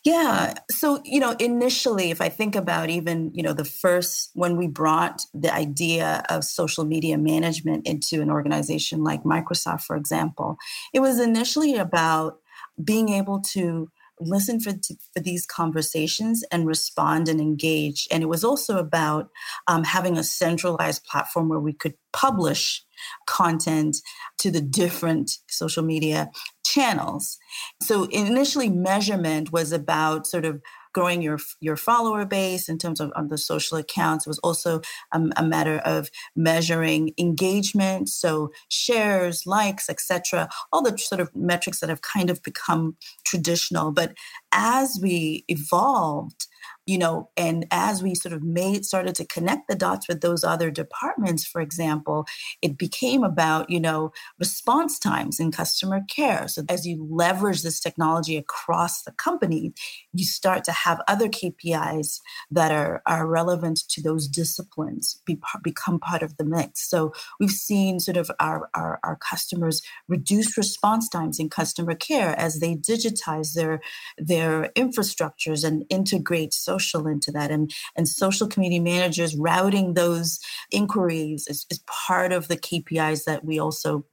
Yeah. 0.05 0.55
So, 0.71 1.01
you 1.05 1.21
know, 1.21 1.33
initially, 1.39 2.11
if 2.11 2.21
I 2.21 2.29
think 2.29 2.57
about 2.57 2.91
even, 2.91 3.31
you 3.35 3.43
know, 3.43 3.53
the 3.53 3.65
first, 3.65 4.31
when 4.35 4.57
we 4.57 4.67
brought 4.67 5.23
the 5.33 5.53
idea 5.55 6.25
of 6.29 6.43
social 6.43 6.85
media 6.85 7.17
management 7.19 7.87
into 7.87 8.21
an 8.21 8.29
organization 8.31 9.05
like 9.05 9.23
Microsoft, 9.23 9.83
for 9.83 9.95
example, 9.95 10.57
it 10.93 11.01
was 11.01 11.21
initially 11.21 11.77
about 11.77 12.39
being 12.83 13.11
able 13.11 13.41
to 13.53 13.89
listen 14.21 14.61
for, 14.61 14.73
for 15.13 15.21
these 15.21 15.47
conversations 15.47 16.45
and 16.53 16.67
respond 16.67 17.29
and 17.29 17.41
engage. 17.41 18.07
And 18.11 18.23
it 18.23 18.27
was 18.27 18.45
also 18.45 18.79
about 18.79 19.31
um, 19.67 19.85
having 19.85 20.17
a 20.17 20.25
centralized 20.25 21.05
platform 21.05 21.49
where 21.49 21.61
we 21.61 21.73
could 21.73 21.95
publish 22.13 22.85
content 23.27 23.97
to 24.39 24.51
the 24.51 24.61
different 24.61 25.39
social 25.49 25.83
media 25.83 26.31
channels. 26.65 27.39
So 27.81 28.05
initially, 28.05 28.69
measurement 28.69 29.53
was 29.53 29.73
about 29.73 30.27
sort 30.27 30.45
of 30.45 30.63
growing 30.93 31.23
your 31.23 31.39
your 31.61 31.77
follower 31.77 32.25
base 32.25 32.69
in 32.69 32.79
terms 32.79 33.01
of 33.01 33.13
on 33.17 33.29
the 33.29 33.39
social 33.39 33.79
accounts. 33.79 34.27
It 34.27 34.31
was 34.31 34.39
also 34.41 34.81
um, 35.13 35.33
a 35.37 35.45
matter 35.45 35.79
of 35.79 36.11
measuring 36.37 37.15
engagement, 37.19 38.09
so 38.09 38.53
shares, 38.69 39.47
likes, 39.47 39.89
etc. 39.89 40.49
All 40.73 40.83
the 40.83 40.97
sort 40.99 41.21
of 41.21 41.35
metrics 41.35 41.81
that 41.81 41.89
have 41.89 42.03
kind 42.03 42.31
of 42.31 42.43
become 42.43 42.97
traditional. 43.25 43.93
But 43.93 44.15
as 44.53 44.99
we 45.01 45.45
evolved 45.49 46.47
you 46.87 46.99
know 46.99 47.31
and 47.37 47.67
as 47.71 48.03
we 48.03 48.15
sort 48.15 48.33
of 48.33 48.43
made 48.43 48.85
started 48.85 49.15
to 49.15 49.27
connect 49.27 49.69
the 49.69 49.75
dots 49.75 50.09
with 50.09 50.21
those 50.21 50.45
other 50.45 50.71
departments 50.71 51.45
for 51.45 51.61
example 51.61 52.27
it 52.61 52.79
became 52.79 53.23
about 53.25 53.71
you 53.71 53.81
know 53.81 54.13
response 54.39 54.99
times 54.99 55.39
in 55.41 55.51
customer 55.51 56.01
care. 56.09 56.49
So 56.49 56.63
as 56.69 56.87
you 56.87 57.07
leverage 57.11 57.63
this 57.63 57.81
technology 57.81 58.37
across 58.37 59.03
the 59.03 59.13
company 59.13 59.73
you 60.13 60.25
start 60.25 60.65
to 60.65 60.73
have 60.73 61.01
other 61.09 61.29
kpis 61.29 62.21
that 62.51 62.73
are 62.73 63.03
are 63.07 63.27
relevant 63.27 63.81
to 63.89 64.03
those 64.03 64.29
disciplines 64.29 65.21
be, 65.27 65.39
become 65.63 65.99
part 65.99 66.23
of 66.23 66.37
the 66.37 66.45
mix. 66.45 66.89
So 66.89 67.13
we've 67.39 67.51
seen 67.51 68.01
sort 68.01 68.17
of 68.17 68.31
our, 68.41 68.69
our 68.75 68.99
our 69.05 69.17
customers 69.17 69.83
reduce 70.09 70.57
response 70.57 71.09
times 71.09 71.39
in 71.39 71.49
customer 71.49 71.95
care 71.95 72.39
as 72.39 72.61
they 72.61 72.75
digitize 72.75 73.55
their 73.55 73.81
their 74.19 74.71
infrastructures 74.77 75.65
and 75.65 75.85
integrate 75.89 76.53
so 76.53 76.72
social 76.79 77.07
into 77.07 77.31
that 77.33 77.51
and 77.51 77.73
and 77.97 78.09
social 78.09 78.47
community 78.47 78.81
managers 78.81 79.37
routing 79.37 79.95
those 79.95 80.39
inquiries 80.71 81.47
is, 81.49 81.67
is 81.71 81.83
part 81.87 82.33
of 82.33 82.49
the 82.49 82.57
kpis 82.57 83.25
that 83.25 83.45
we 83.45 83.59
also 83.59 84.05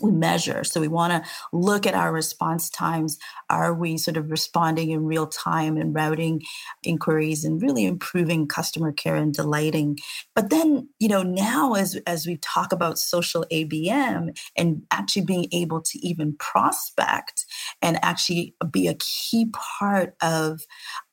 we 0.00 0.10
measure. 0.10 0.64
So 0.64 0.80
we 0.80 0.88
want 0.88 1.12
to 1.12 1.30
look 1.52 1.86
at 1.86 1.94
our 1.94 2.12
response 2.12 2.70
times. 2.70 3.18
Are 3.48 3.74
we 3.74 3.98
sort 3.98 4.16
of 4.16 4.30
responding 4.30 4.90
in 4.90 5.04
real 5.04 5.26
time 5.26 5.76
and 5.76 5.94
routing 5.94 6.42
inquiries 6.82 7.44
and 7.44 7.60
really 7.60 7.84
improving 7.84 8.46
customer 8.46 8.92
care 8.92 9.16
and 9.16 9.32
delighting? 9.32 9.98
But 10.34 10.50
then, 10.50 10.88
you 10.98 11.08
know, 11.08 11.22
now 11.22 11.74
as 11.74 11.96
as 12.06 12.26
we 12.26 12.36
talk 12.38 12.72
about 12.72 12.98
social 12.98 13.44
ABM 13.52 14.38
and 14.56 14.82
actually 14.90 15.24
being 15.24 15.48
able 15.52 15.80
to 15.82 15.98
even 16.06 16.36
prospect 16.36 17.44
and 17.82 17.98
actually 18.02 18.54
be 18.70 18.86
a 18.86 18.94
key 18.94 19.50
part 19.52 20.14
of 20.22 20.60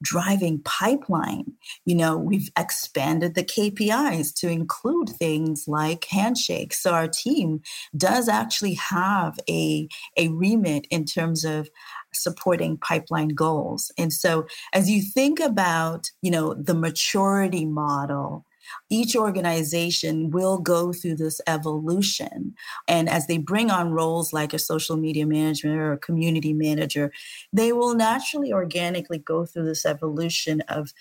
driving 0.02 0.62
pipeline, 0.63 1.54
you 1.86 1.96
know, 1.96 2.18
we've 2.18 2.50
expanded 2.58 3.36
the 3.36 3.44
KPIs 3.44 4.34
to 4.36 4.50
include 4.50 5.10
things 5.10 5.66
like 5.68 6.06
handshakes. 6.06 6.82
So 6.82 6.92
our 6.92 7.08
team 7.08 7.62
does 7.96 8.30
actually 8.30 8.66
have 8.75 9.39
a, 9.49 9.88
a 10.17 10.30
remit 10.30 10.88
in 10.89 11.06
terms 11.06 11.45
of 11.45 11.69
supporting 12.13 12.77
pipeline 12.77 13.30
goals. 13.30 13.91
And 13.97 14.12
so 14.12 14.47
as 14.73 14.89
you 14.89 15.01
think 15.01 15.39
about, 15.39 16.12
you 16.21 16.32
know, 16.32 16.53
the 16.53 16.73
maturity 16.73 17.65
model, 17.65 18.45
each 18.89 19.15
organization 19.15 20.30
will 20.30 20.58
go 20.58 20.91
through 20.91 21.15
this 21.15 21.39
evolution. 21.47 22.53
And 22.88 23.08
as 23.08 23.27
they 23.27 23.38
bring 23.38 23.71
on 23.71 23.91
roles 23.91 24.34
like 24.34 24.53
a 24.53 24.60
social 24.60 24.97
media 24.97 25.25
manager 25.25 25.86
or 25.86 25.93
a 25.93 25.97
community 25.97 26.51
manager, 26.51 27.13
they 27.53 27.71
will 27.71 27.95
naturally, 27.95 28.51
organically 28.51 29.19
go 29.19 29.45
through 29.45 29.65
this 29.65 29.86
evolution 29.86 30.62
of 30.67 30.91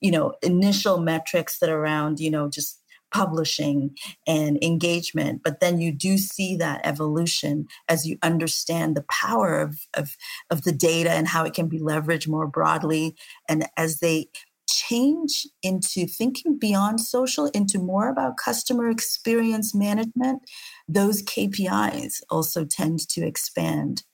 you 0.00 0.10
know, 0.10 0.34
initial 0.42 0.98
metrics 0.98 1.58
that 1.58 1.68
are 1.68 1.78
around, 1.78 2.20
you 2.20 2.30
know, 2.30 2.48
just 2.48 2.79
publishing 3.12 3.96
and 4.26 4.62
engagement 4.62 5.42
but 5.42 5.60
then 5.60 5.80
you 5.80 5.92
do 5.92 6.18
see 6.18 6.56
that 6.56 6.80
evolution 6.84 7.66
as 7.88 8.06
you 8.06 8.16
understand 8.22 8.96
the 8.96 9.04
power 9.10 9.60
of, 9.60 9.86
of, 9.94 10.16
of 10.50 10.62
the 10.62 10.72
data 10.72 11.10
and 11.10 11.28
how 11.28 11.44
it 11.44 11.54
can 11.54 11.68
be 11.68 11.78
leveraged 11.78 12.28
more 12.28 12.46
broadly. 12.46 13.14
And 13.48 13.66
as 13.76 13.98
they 13.98 14.28
change 14.68 15.46
into 15.62 16.06
thinking 16.06 16.58
beyond 16.58 17.00
social 17.00 17.46
into 17.46 17.78
more 17.78 18.08
about 18.08 18.36
customer 18.36 18.88
experience 18.88 19.74
management 19.74 20.42
those 20.88 21.24
kpis 21.24 22.20
also 22.30 22.64
tend 22.64 23.00
to 23.08 23.26
expand 23.26 24.04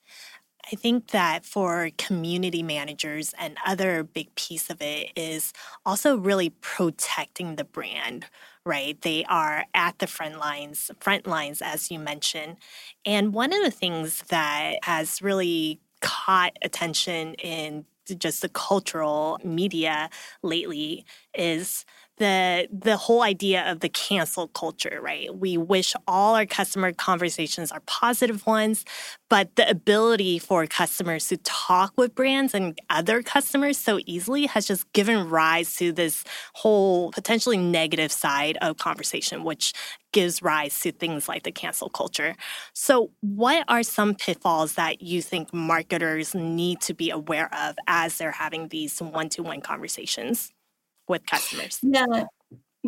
I 0.70 0.74
think 0.74 1.08
that 1.12 1.44
for 1.44 1.90
community 1.96 2.62
managers, 2.62 3.32
and 3.38 3.56
other 3.64 4.02
big 4.02 4.34
piece 4.34 4.68
of 4.68 4.82
it 4.82 5.12
is 5.14 5.52
also 5.84 6.16
really 6.16 6.50
protecting 6.50 7.54
the 7.54 7.64
brand, 7.64 8.26
right? 8.64 9.00
They 9.00 9.24
are 9.28 9.64
at 9.74 9.98
the 10.00 10.08
front 10.08 10.38
lines, 10.38 10.90
front 10.98 11.26
lines, 11.26 11.62
as 11.62 11.90
you 11.90 12.00
mentioned. 12.00 12.56
And 13.04 13.32
one 13.32 13.52
of 13.52 13.62
the 13.62 13.70
things 13.70 14.22
that 14.28 14.78
has 14.82 15.22
really 15.22 15.80
caught 16.00 16.56
attention 16.62 17.34
in 17.34 17.84
just 18.18 18.42
the 18.42 18.48
cultural 18.48 19.38
media 19.44 20.10
lately 20.42 21.04
is 21.36 21.84
the 22.18 22.68
the 22.72 22.96
whole 22.96 23.22
idea 23.22 23.70
of 23.70 23.80
the 23.80 23.88
cancel 23.88 24.48
culture, 24.48 25.00
right? 25.02 25.34
We 25.36 25.56
wish 25.58 25.94
all 26.06 26.34
our 26.34 26.46
customer 26.46 26.92
conversations 26.92 27.70
are 27.70 27.82
positive 27.86 28.46
ones, 28.46 28.84
but 29.28 29.54
the 29.56 29.68
ability 29.68 30.38
for 30.38 30.66
customers 30.66 31.28
to 31.28 31.36
talk 31.38 31.92
with 31.96 32.14
brands 32.14 32.54
and 32.54 32.78
other 32.90 33.22
customers 33.22 33.76
so 33.76 34.00
easily 34.06 34.46
has 34.46 34.66
just 34.66 34.90
given 34.92 35.28
rise 35.28 35.76
to 35.76 35.92
this 35.92 36.24
whole 36.54 37.10
potentially 37.12 37.58
negative 37.58 38.10
side 38.12 38.56
of 38.62 38.78
conversation, 38.78 39.44
which 39.44 39.72
gives 40.12 40.40
rise 40.42 40.80
to 40.80 40.92
things 40.92 41.28
like 41.28 41.42
the 41.42 41.52
cancel 41.52 41.90
culture. 41.90 42.34
So, 42.72 43.10
what 43.20 43.64
are 43.68 43.82
some 43.82 44.14
pitfalls 44.14 44.74
that 44.74 45.02
you 45.02 45.20
think 45.22 45.52
marketers 45.52 46.34
need 46.34 46.80
to 46.82 46.94
be 46.94 47.10
aware 47.10 47.52
of 47.54 47.76
as 47.86 48.16
they're 48.18 48.30
having 48.32 48.68
these 48.68 48.98
one 49.00 49.28
to 49.30 49.42
one 49.42 49.60
conversations? 49.60 50.52
With 51.08 51.26
customers? 51.26 51.78
Yeah. 51.82 52.24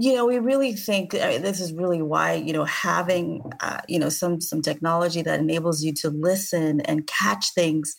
You 0.00 0.14
know, 0.14 0.26
we 0.26 0.38
really 0.38 0.74
think 0.74 1.12
I 1.14 1.30
mean, 1.30 1.42
this 1.42 1.60
is 1.60 1.72
really 1.72 2.02
why 2.02 2.34
you 2.34 2.52
know 2.52 2.64
having 2.64 3.42
uh, 3.60 3.80
you 3.88 3.98
know 3.98 4.08
some 4.08 4.40
some 4.40 4.62
technology 4.62 5.22
that 5.22 5.40
enables 5.40 5.82
you 5.82 5.92
to 5.94 6.10
listen 6.10 6.80
and 6.82 7.04
catch 7.08 7.52
things, 7.52 7.96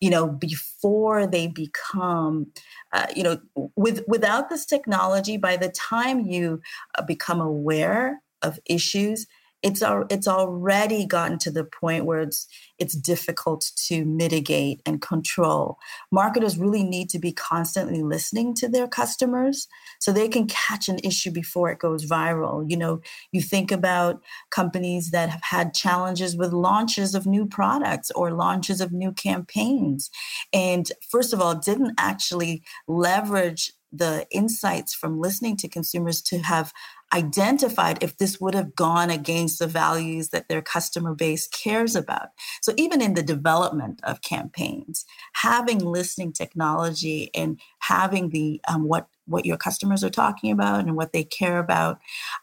you 0.00 0.08
know, 0.08 0.28
before 0.28 1.26
they 1.26 1.48
become, 1.48 2.46
uh, 2.92 3.06
you 3.14 3.22
know, 3.22 3.38
with 3.76 4.02
without 4.08 4.48
this 4.48 4.64
technology, 4.64 5.36
by 5.36 5.58
the 5.58 5.68
time 5.68 6.20
you 6.20 6.62
uh, 6.94 7.02
become 7.02 7.40
aware 7.40 8.22
of 8.40 8.58
issues, 8.64 9.26
it's 9.62 9.82
al- 9.82 10.06
it's 10.10 10.28
already 10.28 11.06
gotten 11.06 11.38
to 11.38 11.50
the 11.50 11.64
point 11.64 12.04
where 12.04 12.20
it's 12.20 12.46
it's 12.78 12.94
difficult 12.94 13.70
to 13.86 14.04
mitigate 14.04 14.82
and 14.84 15.00
control. 15.00 15.78
Marketers 16.10 16.58
really 16.58 16.82
need 16.82 17.08
to 17.10 17.18
be 17.18 17.32
constantly 17.32 18.02
listening 18.02 18.54
to 18.54 18.68
their 18.68 18.88
customers 18.88 19.68
so 20.00 20.12
they 20.12 20.28
can 20.28 20.46
catch 20.46 20.88
an 20.88 20.98
issue 21.04 21.30
before 21.30 21.70
it 21.70 21.78
goes 21.78 22.06
viral. 22.06 22.68
You 22.68 22.76
know, 22.76 23.00
you 23.30 23.40
think 23.40 23.70
about 23.70 24.20
companies 24.50 25.10
that 25.12 25.28
have 25.28 25.42
had 25.42 25.74
challenges 25.74 26.36
with 26.36 26.52
launches 26.52 27.14
of 27.14 27.26
new 27.26 27.46
products 27.46 28.10
or 28.12 28.32
launches 28.32 28.80
of 28.80 28.92
new 28.92 29.12
campaigns 29.12 30.10
and 30.52 30.90
first 31.08 31.32
of 31.32 31.40
all 31.40 31.54
didn't 31.54 31.94
actually 31.98 32.62
leverage 32.88 33.72
the 33.92 34.26
insights 34.30 34.94
from 34.94 35.20
listening 35.20 35.56
to 35.58 35.68
consumers 35.68 36.22
to 36.22 36.38
have 36.38 36.72
identified 37.12 38.02
if 38.02 38.16
this 38.16 38.40
would 38.40 38.54
have 38.54 38.74
gone 38.74 39.10
against 39.10 39.58
the 39.58 39.66
values 39.66 40.30
that 40.30 40.48
their 40.48 40.62
customer 40.62 41.14
base 41.14 41.46
cares 41.48 41.94
about. 41.94 42.28
So, 42.62 42.72
even 42.76 43.02
in 43.02 43.14
the 43.14 43.22
development 43.22 44.00
of 44.02 44.22
campaigns, 44.22 45.04
having 45.34 45.78
listening 45.78 46.32
technology 46.32 47.30
and 47.34 47.60
having 47.80 48.30
the 48.30 48.60
um, 48.68 48.88
what 48.88 49.08
what 49.26 49.46
your 49.46 49.56
customers 49.56 50.02
are 50.02 50.10
talking 50.10 50.50
about 50.50 50.80
and 50.80 50.96
what 50.96 51.12
they 51.12 51.24
care 51.24 51.58
about 51.58 51.98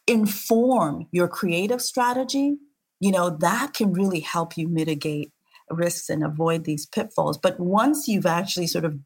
inform 0.08 1.08
your 1.12 1.28
creative 1.28 1.82
strategy 1.82 2.58
you 3.00 3.12
know 3.12 3.30
that 3.30 3.74
can 3.74 3.94
really 3.94 4.20
help 4.22 4.58
you 4.58 4.68
mitigate 4.68 5.32
risks 5.70 6.10
and 6.10 6.24
avoid 6.24 6.64
these 6.64 6.86
pitfalls 6.86 7.38
but 7.38 7.60
once 7.60 8.08
you've 8.08 8.26
actually 8.26 8.68
sort 8.68 8.86
of 8.86 8.98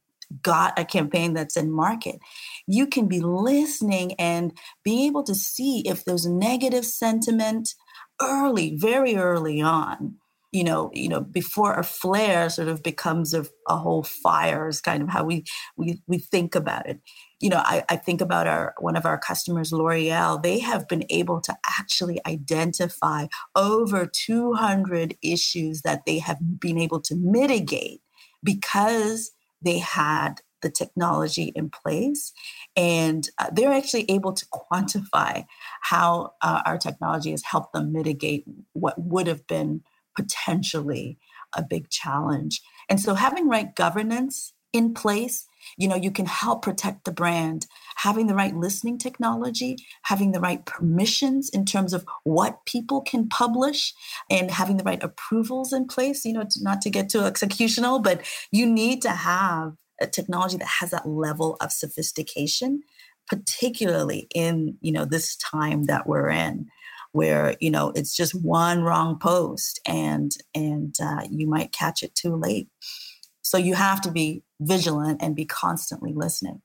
got 0.42 0.78
a 0.78 0.86
campaign 0.86 1.34
that's 1.34 1.58
in 1.58 1.72
market, 1.72 2.20
you 2.68 2.88
can 2.88 3.08
be 3.08 3.20
listening 3.20 4.14
and 4.14 4.58
be 4.84 5.06
able 5.06 5.24
to 5.24 5.36
see 5.36 5.82
if 5.86 6.06
there's 6.06 6.26
negative 6.26 6.86
sentiment 6.86 7.74
early, 8.22 8.76
very 8.78 9.16
early 9.16 9.62
on. 9.62 10.16
You 10.52 10.64
know, 10.64 10.92
you 10.94 11.10
know, 11.10 11.20
before 11.20 11.74
a 11.74 11.84
flare 11.84 12.48
sort 12.48 12.68
of 12.68 12.84
becomes 12.84 13.34
a, 13.34 13.48
a 13.68 13.76
whole 13.76 14.04
fire 14.04 14.68
is 14.68 14.82
kind 14.82 15.02
of 15.02 15.10
how 15.10 15.24
we 15.24 15.46
we 15.78 16.04
we 16.06 16.20
think 16.20 16.54
about 16.54 16.88
it. 16.88 17.00
You 17.40 17.50
know, 17.50 17.62
I, 17.66 17.84
I 17.90 17.96
think 17.96 18.22
about 18.22 18.46
our 18.46 18.76
one 18.78 18.96
of 18.96 19.04
our 19.04 19.18
customers, 19.18 19.72
L'Oreal. 19.72 20.44
They 20.44 20.60
have 20.60 20.88
been 20.88 21.06
able 21.10 21.42
to 21.42 21.56
actually 21.80 22.20
identify 22.28 23.26
over 23.56 24.06
200 24.06 25.18
issues 25.24 25.82
that 25.82 26.06
they 26.06 26.20
have 26.20 26.38
been 26.60 26.78
able 26.78 27.02
to 27.02 27.16
mitigate 27.16 28.02
because 28.44 29.32
they 29.64 29.80
had 29.80 30.42
the 30.62 30.72
technology 30.72 31.52
in 31.56 31.70
place 31.70 32.32
and 32.76 33.30
uh, 33.38 33.50
they're 33.52 33.74
actually 33.74 34.10
able 34.10 34.34
to 34.34 34.46
quantify 34.48 35.46
how 35.82 36.32
uh, 36.42 36.62
our 36.66 36.78
technology 36.78 37.32
has 37.32 37.44
helped 37.44 37.74
them 37.74 37.92
mitigate 37.92 38.46
what 38.72 38.96
would 38.98 39.28
have 39.28 39.46
been 39.46 39.82
potentially 40.16 41.18
a 41.56 41.62
big 41.62 41.90
challenge. 41.90 42.62
And 42.90 43.00
so 43.00 43.14
having 43.14 43.48
right 43.48 43.76
governance 43.76 44.54
in 44.72 44.94
place 44.94 45.46
you 45.78 45.88
know 45.88 45.96
you 45.96 46.12
can 46.12 46.26
help 46.26 46.62
protect 46.62 47.06
the 47.06 47.12
brand. 47.12 47.68
Having 47.98 48.28
the 48.28 48.36
right 48.36 48.56
listening 48.56 48.98
technology 48.98 49.78
having 50.04 50.32
the 50.32 50.40
right 50.40 50.66
permissions 50.66 51.50
in 51.50 51.66
terms 51.66 51.94
of 51.94 52.06
what 52.24 52.66
people 52.66 53.02
can 53.02 53.28
publish 53.28 53.94
and 54.30 54.52
having 54.52 54.78
the 54.78 54.84
right 54.84 55.04
approvals 55.04 55.74
in 55.74 55.88
place 55.88 56.26
you 56.26 56.34
know 56.34 56.46
not 56.62 56.82
to 56.82 56.90
get 56.90 57.10
too 57.10 57.20
executional 57.20 58.02
but 58.02 58.22
you 58.52 58.66
need 58.66 59.02
to 59.02 59.10
have 59.10 59.74
a 60.02 60.08
technology 60.08 60.58
that 60.58 60.68
has 60.80 60.92
that 60.92 61.08
level 61.08 61.56
of 61.62 61.72
sophistication 61.72 62.82
particularly 63.28 64.28
in 64.36 64.78
you 64.82 64.92
know 64.92 65.06
this 65.06 65.36
time 65.38 65.86
that 65.86 66.08
we're 66.08 66.30
in 66.30 66.68
where 67.12 67.56
you 67.60 67.70
know 67.70 67.92
it's 67.96 68.16
just 68.16 68.34
one 68.44 68.82
wrong 68.84 69.18
post 69.20 69.80
and 69.88 70.32
and 70.54 70.96
uh, 71.02 71.22
you 71.30 71.48
might 71.48 71.72
catch 71.72 72.04
it 72.04 72.16
too 72.16 72.36
late 72.36 72.68
so 73.44 73.58
you 73.58 73.76
have 73.76 74.02
to 74.02 74.12
be 74.12 74.42
vigilant 74.60 75.22
and 75.22 75.36
be 75.36 75.46
constantly 75.46 76.14
listening. 76.14 76.62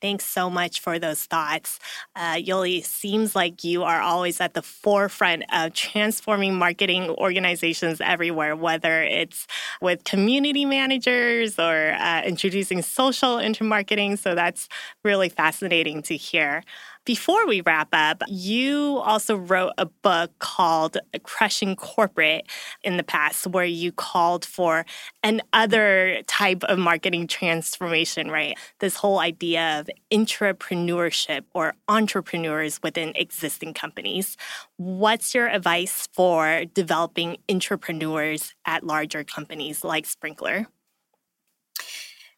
Thanks 0.00 0.24
so 0.24 0.48
much 0.48 0.80
for 0.80 0.98
those 0.98 1.24
thoughts. 1.24 1.78
Uh, 2.16 2.34
Yoli, 2.34 2.82
seems 2.82 3.36
like 3.36 3.62
you 3.64 3.82
are 3.82 4.00
always 4.00 4.40
at 4.40 4.54
the 4.54 4.62
forefront 4.62 5.44
of 5.52 5.74
transforming 5.74 6.54
marketing 6.54 7.10
organizations 7.10 8.00
everywhere, 8.00 8.56
whether 8.56 9.02
it's 9.02 9.46
with 9.82 10.04
community 10.04 10.64
managers 10.64 11.58
or 11.58 11.92
uh, 11.92 12.22
introducing 12.24 12.80
social 12.80 13.36
into 13.36 13.62
marketing. 13.62 14.16
So 14.16 14.34
that's 14.34 14.68
really 15.04 15.28
fascinating 15.28 16.02
to 16.04 16.16
hear. 16.16 16.62
Before 17.06 17.46
we 17.46 17.62
wrap 17.62 17.88
up, 17.92 18.22
you 18.28 18.98
also 18.98 19.34
wrote 19.34 19.72
a 19.78 19.86
book 19.86 20.32
called 20.38 20.98
Crushing 21.22 21.74
Corporate 21.74 22.46
in 22.84 22.98
the 22.98 23.02
past, 23.02 23.46
where 23.46 23.64
you 23.64 23.90
called 23.90 24.44
for 24.44 24.84
an 25.22 25.40
other 25.54 26.20
type 26.26 26.62
of 26.64 26.78
marketing 26.78 27.26
transformation, 27.26 28.30
right? 28.30 28.56
This 28.80 28.96
whole 28.96 29.18
idea 29.18 29.80
of 29.80 29.88
intrapreneurship 30.12 31.44
or 31.54 31.74
entrepreneurs 31.88 32.80
within 32.82 33.12
existing 33.16 33.72
companies. 33.72 34.36
What's 34.76 35.34
your 35.34 35.48
advice 35.48 36.06
for 36.12 36.64
developing 36.74 37.38
intrapreneurs 37.48 38.52
at 38.66 38.84
larger 38.84 39.24
companies 39.24 39.82
like 39.84 40.06
Sprinklr? 40.06 40.66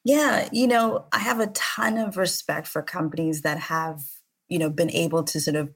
Yeah, 0.04 0.48
you 0.52 0.68
know, 0.68 1.06
I 1.12 1.18
have 1.18 1.40
a 1.40 1.48
ton 1.48 1.98
of 1.98 2.16
respect 2.16 2.68
for 2.68 2.82
companies 2.82 3.42
that 3.42 3.58
have 3.58 4.02
you 4.52 4.58
know 4.58 4.70
been 4.70 4.90
able 4.90 5.22
to 5.24 5.40
sort 5.40 5.56
of 5.56 5.70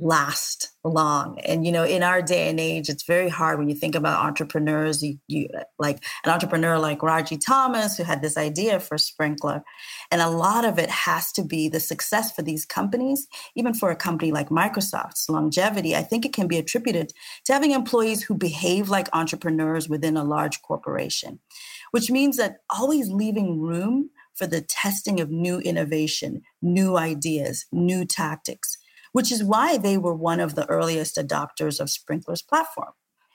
last 0.00 0.72
long. 0.82 1.38
And 1.40 1.64
you 1.64 1.72
know 1.72 1.84
in 1.84 2.02
our 2.02 2.20
day 2.20 2.48
and 2.50 2.60
age 2.60 2.88
it's 2.88 3.04
very 3.04 3.28
hard 3.28 3.58
when 3.58 3.68
you 3.68 3.74
think 3.74 3.94
about 3.94 4.24
entrepreneurs 4.24 5.02
you, 5.02 5.18
you 5.28 5.48
uh, 5.56 5.62
like 5.78 6.04
an 6.24 6.30
entrepreneur 6.30 6.78
like 6.78 6.98
ragy 6.98 7.38
thomas 7.38 7.96
who 7.96 8.02
had 8.02 8.20
this 8.20 8.36
idea 8.36 8.80
for 8.80 8.96
sprinklr. 8.96 9.62
And 10.10 10.20
a 10.20 10.28
lot 10.28 10.64
of 10.64 10.78
it 10.78 10.90
has 10.90 11.32
to 11.32 11.44
be 11.44 11.68
the 11.68 11.80
success 11.80 12.32
for 12.32 12.42
these 12.42 12.66
companies 12.66 13.26
even 13.54 13.72
for 13.72 13.90
a 13.90 13.96
company 13.96 14.32
like 14.32 14.48
microsoft's 14.48 15.28
longevity 15.30 15.94
i 15.96 16.02
think 16.02 16.26
it 16.26 16.32
can 16.32 16.48
be 16.48 16.58
attributed 16.58 17.12
to 17.44 17.52
having 17.52 17.70
employees 17.70 18.22
who 18.22 18.34
behave 18.34 18.88
like 18.88 19.08
entrepreneurs 19.12 19.88
within 19.88 20.16
a 20.16 20.24
large 20.24 20.60
corporation 20.62 21.38
which 21.92 22.10
means 22.10 22.36
that 22.36 22.56
always 22.68 23.08
leaving 23.08 23.60
room 23.60 24.10
for 24.34 24.46
the 24.46 24.60
testing 24.60 25.20
of 25.20 25.30
new 25.30 25.58
innovation, 25.60 26.42
new 26.60 26.96
ideas, 26.96 27.66
new 27.72 28.04
tactics, 28.04 28.76
which 29.12 29.30
is 29.30 29.44
why 29.44 29.76
they 29.76 29.96
were 29.96 30.14
one 30.14 30.40
of 30.40 30.54
the 30.54 30.68
earliest 30.68 31.16
adopters 31.16 31.80
of 31.80 31.88
Sprinklr's 31.88 32.42
platform. 32.42 32.92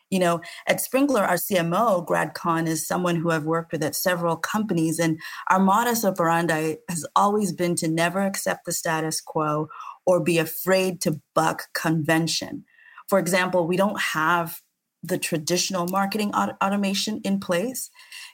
You 0.10 0.20
know, 0.20 0.42
at 0.68 0.78
Sprinklr, 0.78 1.22
our 1.22 1.36
CMO, 1.36 2.06
Grad 2.06 2.34
Conn, 2.34 2.68
is 2.68 2.88
someone 2.88 3.16
who 3.16 3.30
I've 3.30 3.46
worked 3.46 3.72
with 3.72 3.84
at 3.84 3.96
several 3.96 4.36
companies. 4.36 4.98
And 4.98 5.20
our 5.50 5.60
modus 5.60 6.04
operandi 6.04 6.78
has 6.90 7.06
always 7.16 7.54
been 7.54 7.76
to 7.76 7.88
never 7.88 8.22
accept 8.22 8.66
the 8.66 8.72
status 8.72 9.22
quo 9.22 9.68
or 10.08 10.20
be 10.20 10.40
afraid 10.40 11.00
to 11.02 11.22
buck 11.36 11.66
convention. 11.76 12.66
For 13.08 13.20
example, 13.20 13.68
we 13.68 13.78
don't 13.78 14.00
have 14.02 14.62
the 15.04 15.18
traditional 15.18 15.88
marketing 15.88 16.34
auto- 16.34 16.58
automation 16.64 17.22
in 17.24 17.40
place, 17.40 17.90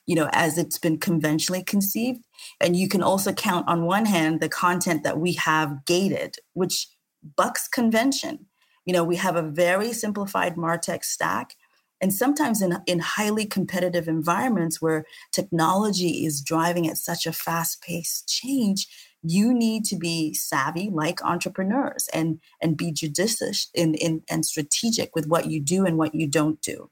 you 0.05 0.15
know, 0.15 0.29
as 0.31 0.57
it's 0.57 0.77
been 0.77 0.97
conventionally 0.97 1.63
conceived. 1.63 2.23
And 2.61 2.75
you 2.75 2.87
can 2.87 3.01
also 3.01 3.33
count 3.33 3.67
on 3.67 3.85
one 3.85 4.05
hand 4.05 4.39
the 4.39 4.49
content 4.49 5.03
that 5.03 5.19
we 5.19 5.33
have 5.33 5.85
gated, 5.85 6.37
which 6.53 6.87
bucks 7.35 7.67
convention. 7.67 8.45
You 8.85 8.93
know, 8.93 9.03
we 9.03 9.15
have 9.15 9.35
a 9.35 9.41
very 9.41 9.93
simplified 9.93 10.55
Martech 10.55 11.03
stack. 11.03 11.55
And 12.01 12.13
sometimes 12.13 12.61
in, 12.61 12.77
in 12.85 12.99
highly 12.99 13.45
competitive 13.45 14.07
environments 14.07 14.81
where 14.81 15.05
technology 15.31 16.25
is 16.25 16.41
driving 16.41 16.87
at 16.87 16.97
such 16.97 17.25
a 17.25 17.33
fast 17.33 17.81
paced 17.81 18.27
change, 18.27 18.87
you 19.27 19.53
need 19.53 19.85
to 19.85 19.95
be 19.95 20.33
savvy 20.33 20.89
like 20.91 21.23
entrepreneurs 21.23 22.07
and 22.13 22.39
and 22.61 22.77
be 22.77 22.91
judicious 22.91 23.69
in, 23.73 23.95
in 23.95 24.21
and 24.29 24.45
strategic 24.45 25.15
with 25.15 25.27
what 25.27 25.47
you 25.47 25.59
do 25.59 25.85
and 25.85 25.97
what 25.97 26.13
you 26.13 26.27
don't 26.27 26.61
do. 26.61 26.89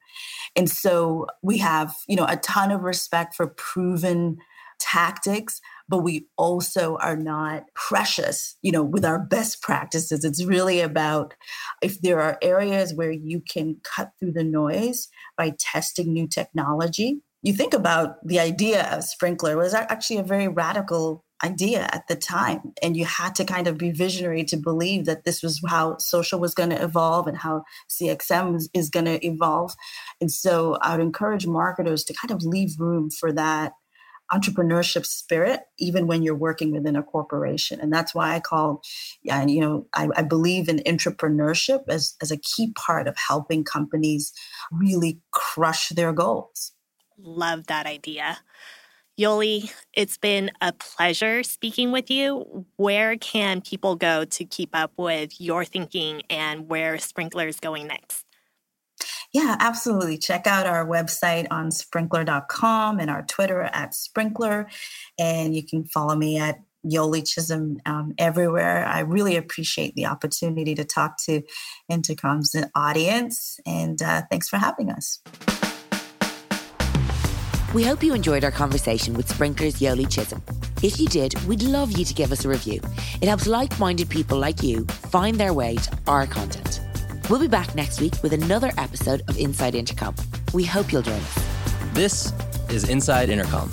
And 0.55 0.69
so 0.69 1.27
we 1.41 1.59
have 1.59 1.95
you 2.07 2.15
know 2.15 2.25
a 2.27 2.37
ton 2.37 2.71
of 2.71 2.81
respect 2.81 3.35
for 3.35 3.47
proven 3.47 4.37
tactics 4.79 5.61
but 5.87 5.99
we 5.99 6.27
also 6.37 6.97
are 6.97 7.15
not 7.15 7.63
precious 7.73 8.57
you 8.61 8.71
know 8.71 8.83
with 8.83 9.05
our 9.05 9.19
best 9.19 9.61
practices. 9.61 10.25
It's 10.25 10.43
really 10.43 10.81
about 10.81 11.35
if 11.81 12.01
there 12.01 12.19
are 12.19 12.37
areas 12.41 12.93
where 12.93 13.11
you 13.11 13.41
can 13.41 13.77
cut 13.83 14.11
through 14.19 14.33
the 14.33 14.43
noise 14.43 15.09
by 15.37 15.53
testing 15.59 16.11
new 16.11 16.27
technology. 16.27 17.21
You 17.43 17.53
think 17.53 17.73
about 17.73 18.25
the 18.25 18.39
idea 18.39 18.83
of 18.91 19.03
Sprinklr 19.03 19.57
was 19.57 19.73
actually 19.73 20.17
a 20.17 20.23
very 20.23 20.47
radical 20.47 21.22
idea 21.43 21.89
at 21.91 22.07
the 22.07 22.15
time. 22.15 22.73
And 22.81 22.95
you 22.95 23.05
had 23.05 23.35
to 23.35 23.45
kind 23.45 23.67
of 23.67 23.77
be 23.77 23.91
visionary 23.91 24.43
to 24.45 24.57
believe 24.57 25.05
that 25.05 25.25
this 25.25 25.43
was 25.43 25.61
how 25.67 25.97
social 25.97 26.39
was 26.39 26.53
going 26.53 26.69
to 26.69 26.81
evolve 26.81 27.27
and 27.27 27.37
how 27.37 27.63
CXM 27.89 28.55
is, 28.55 28.69
is 28.73 28.89
going 28.89 29.05
to 29.05 29.25
evolve. 29.25 29.75
And 30.21 30.31
so 30.31 30.77
I 30.81 30.95
would 30.95 31.03
encourage 31.03 31.45
marketers 31.45 32.03
to 32.05 32.13
kind 32.13 32.31
of 32.31 32.43
leave 32.43 32.79
room 32.79 33.09
for 33.09 33.31
that 33.33 33.73
entrepreneurship 34.33 35.05
spirit, 35.05 35.61
even 35.77 36.07
when 36.07 36.23
you're 36.23 36.35
working 36.35 36.71
within 36.71 36.95
a 36.95 37.03
corporation. 37.03 37.79
And 37.79 37.91
that's 37.91 38.15
why 38.15 38.33
I 38.33 38.39
call, 38.39 38.81
yeah, 39.21 39.45
you 39.45 39.61
know, 39.61 39.87
I, 39.93 40.07
I 40.15 40.21
believe 40.23 40.69
in 40.69 40.77
entrepreneurship 40.79 41.83
as, 41.87 42.15
as 42.21 42.31
a 42.31 42.37
key 42.37 42.73
part 42.73 43.07
of 43.07 43.15
helping 43.17 43.63
companies 43.63 44.33
really 44.71 45.19
crush 45.31 45.89
their 45.89 46.13
goals. 46.13 46.71
Love 47.17 47.67
that 47.67 47.85
idea. 47.85 48.39
Yoli, 49.19 49.71
it's 49.93 50.17
been 50.17 50.49
a 50.59 50.73
pleasure 50.73 51.43
speaking 51.43 51.91
with 51.91 52.09
you. 52.09 52.65
Where 52.77 53.15
can 53.15 53.61
people 53.61 53.95
go 53.95 54.25
to 54.25 54.45
keep 54.45 54.71
up 54.73 54.91
with 54.97 55.39
your 55.39 55.65
thinking 55.65 56.23
and 56.31 56.67
where 56.67 56.95
Sprinklr 56.95 57.47
is 57.47 57.59
going 57.59 57.87
next? 57.87 58.25
Yeah, 59.31 59.55
absolutely. 59.59 60.17
Check 60.17 60.47
out 60.47 60.65
our 60.65 60.85
website 60.85 61.47
on 61.51 61.69
sprinklr.com 61.69 62.99
and 62.99 63.09
our 63.09 63.23
Twitter 63.23 63.61
at 63.61 63.91
Sprinklr. 63.91 64.65
And 65.19 65.55
you 65.55 65.63
can 65.65 65.85
follow 65.85 66.15
me 66.15 66.37
at 66.39 66.59
Yoli 66.85 67.27
Chisholm 67.27 67.77
um, 67.85 68.13
everywhere. 68.17 68.85
I 68.85 69.01
really 69.01 69.35
appreciate 69.35 69.95
the 69.95 70.05
opportunity 70.07 70.75
to 70.75 70.83
talk 70.83 71.17
to 71.25 71.41
Intercom's 71.89 72.55
audience. 72.75 73.59
And 73.65 74.01
uh, 74.01 74.23
thanks 74.29 74.49
for 74.49 74.57
having 74.57 74.89
us. 74.89 75.19
We 77.73 77.83
hope 77.83 78.03
you 78.03 78.13
enjoyed 78.13 78.43
our 78.43 78.51
conversation 78.51 79.15
with 79.15 79.27
Sprinklr's 79.27 79.79
Yoli 79.79 80.07
Chisholm. 80.07 80.43
If 80.83 80.99
you 80.99 81.07
did, 81.07 81.33
we'd 81.45 81.63
love 81.63 81.97
you 81.97 82.05
to 82.05 82.13
give 82.13 82.31
us 82.31 82.45
a 82.45 82.49
review. 82.49 82.79
It 83.19 83.27
helps 83.27 83.47
like 83.47 83.79
minded 83.79 84.09
people 84.09 84.37
like 84.37 84.61
you 84.61 84.85
find 84.85 85.37
their 85.37 85.53
way 85.53 85.77
to 85.77 85.97
our 86.05 86.27
content. 86.27 86.81
We'll 87.31 87.39
be 87.39 87.47
back 87.47 87.73
next 87.73 87.99
week 87.99 88.13
with 88.21 88.33
another 88.33 88.71
episode 88.77 89.23
of 89.27 89.39
Inside 89.39 89.73
Intercom. 89.73 90.13
We 90.53 90.63
hope 90.63 90.91
you'll 90.91 91.01
join 91.01 91.15
us. 91.15 91.45
This 91.93 92.31
is 92.69 92.89
Inside 92.89 93.31
Intercom 93.31 93.71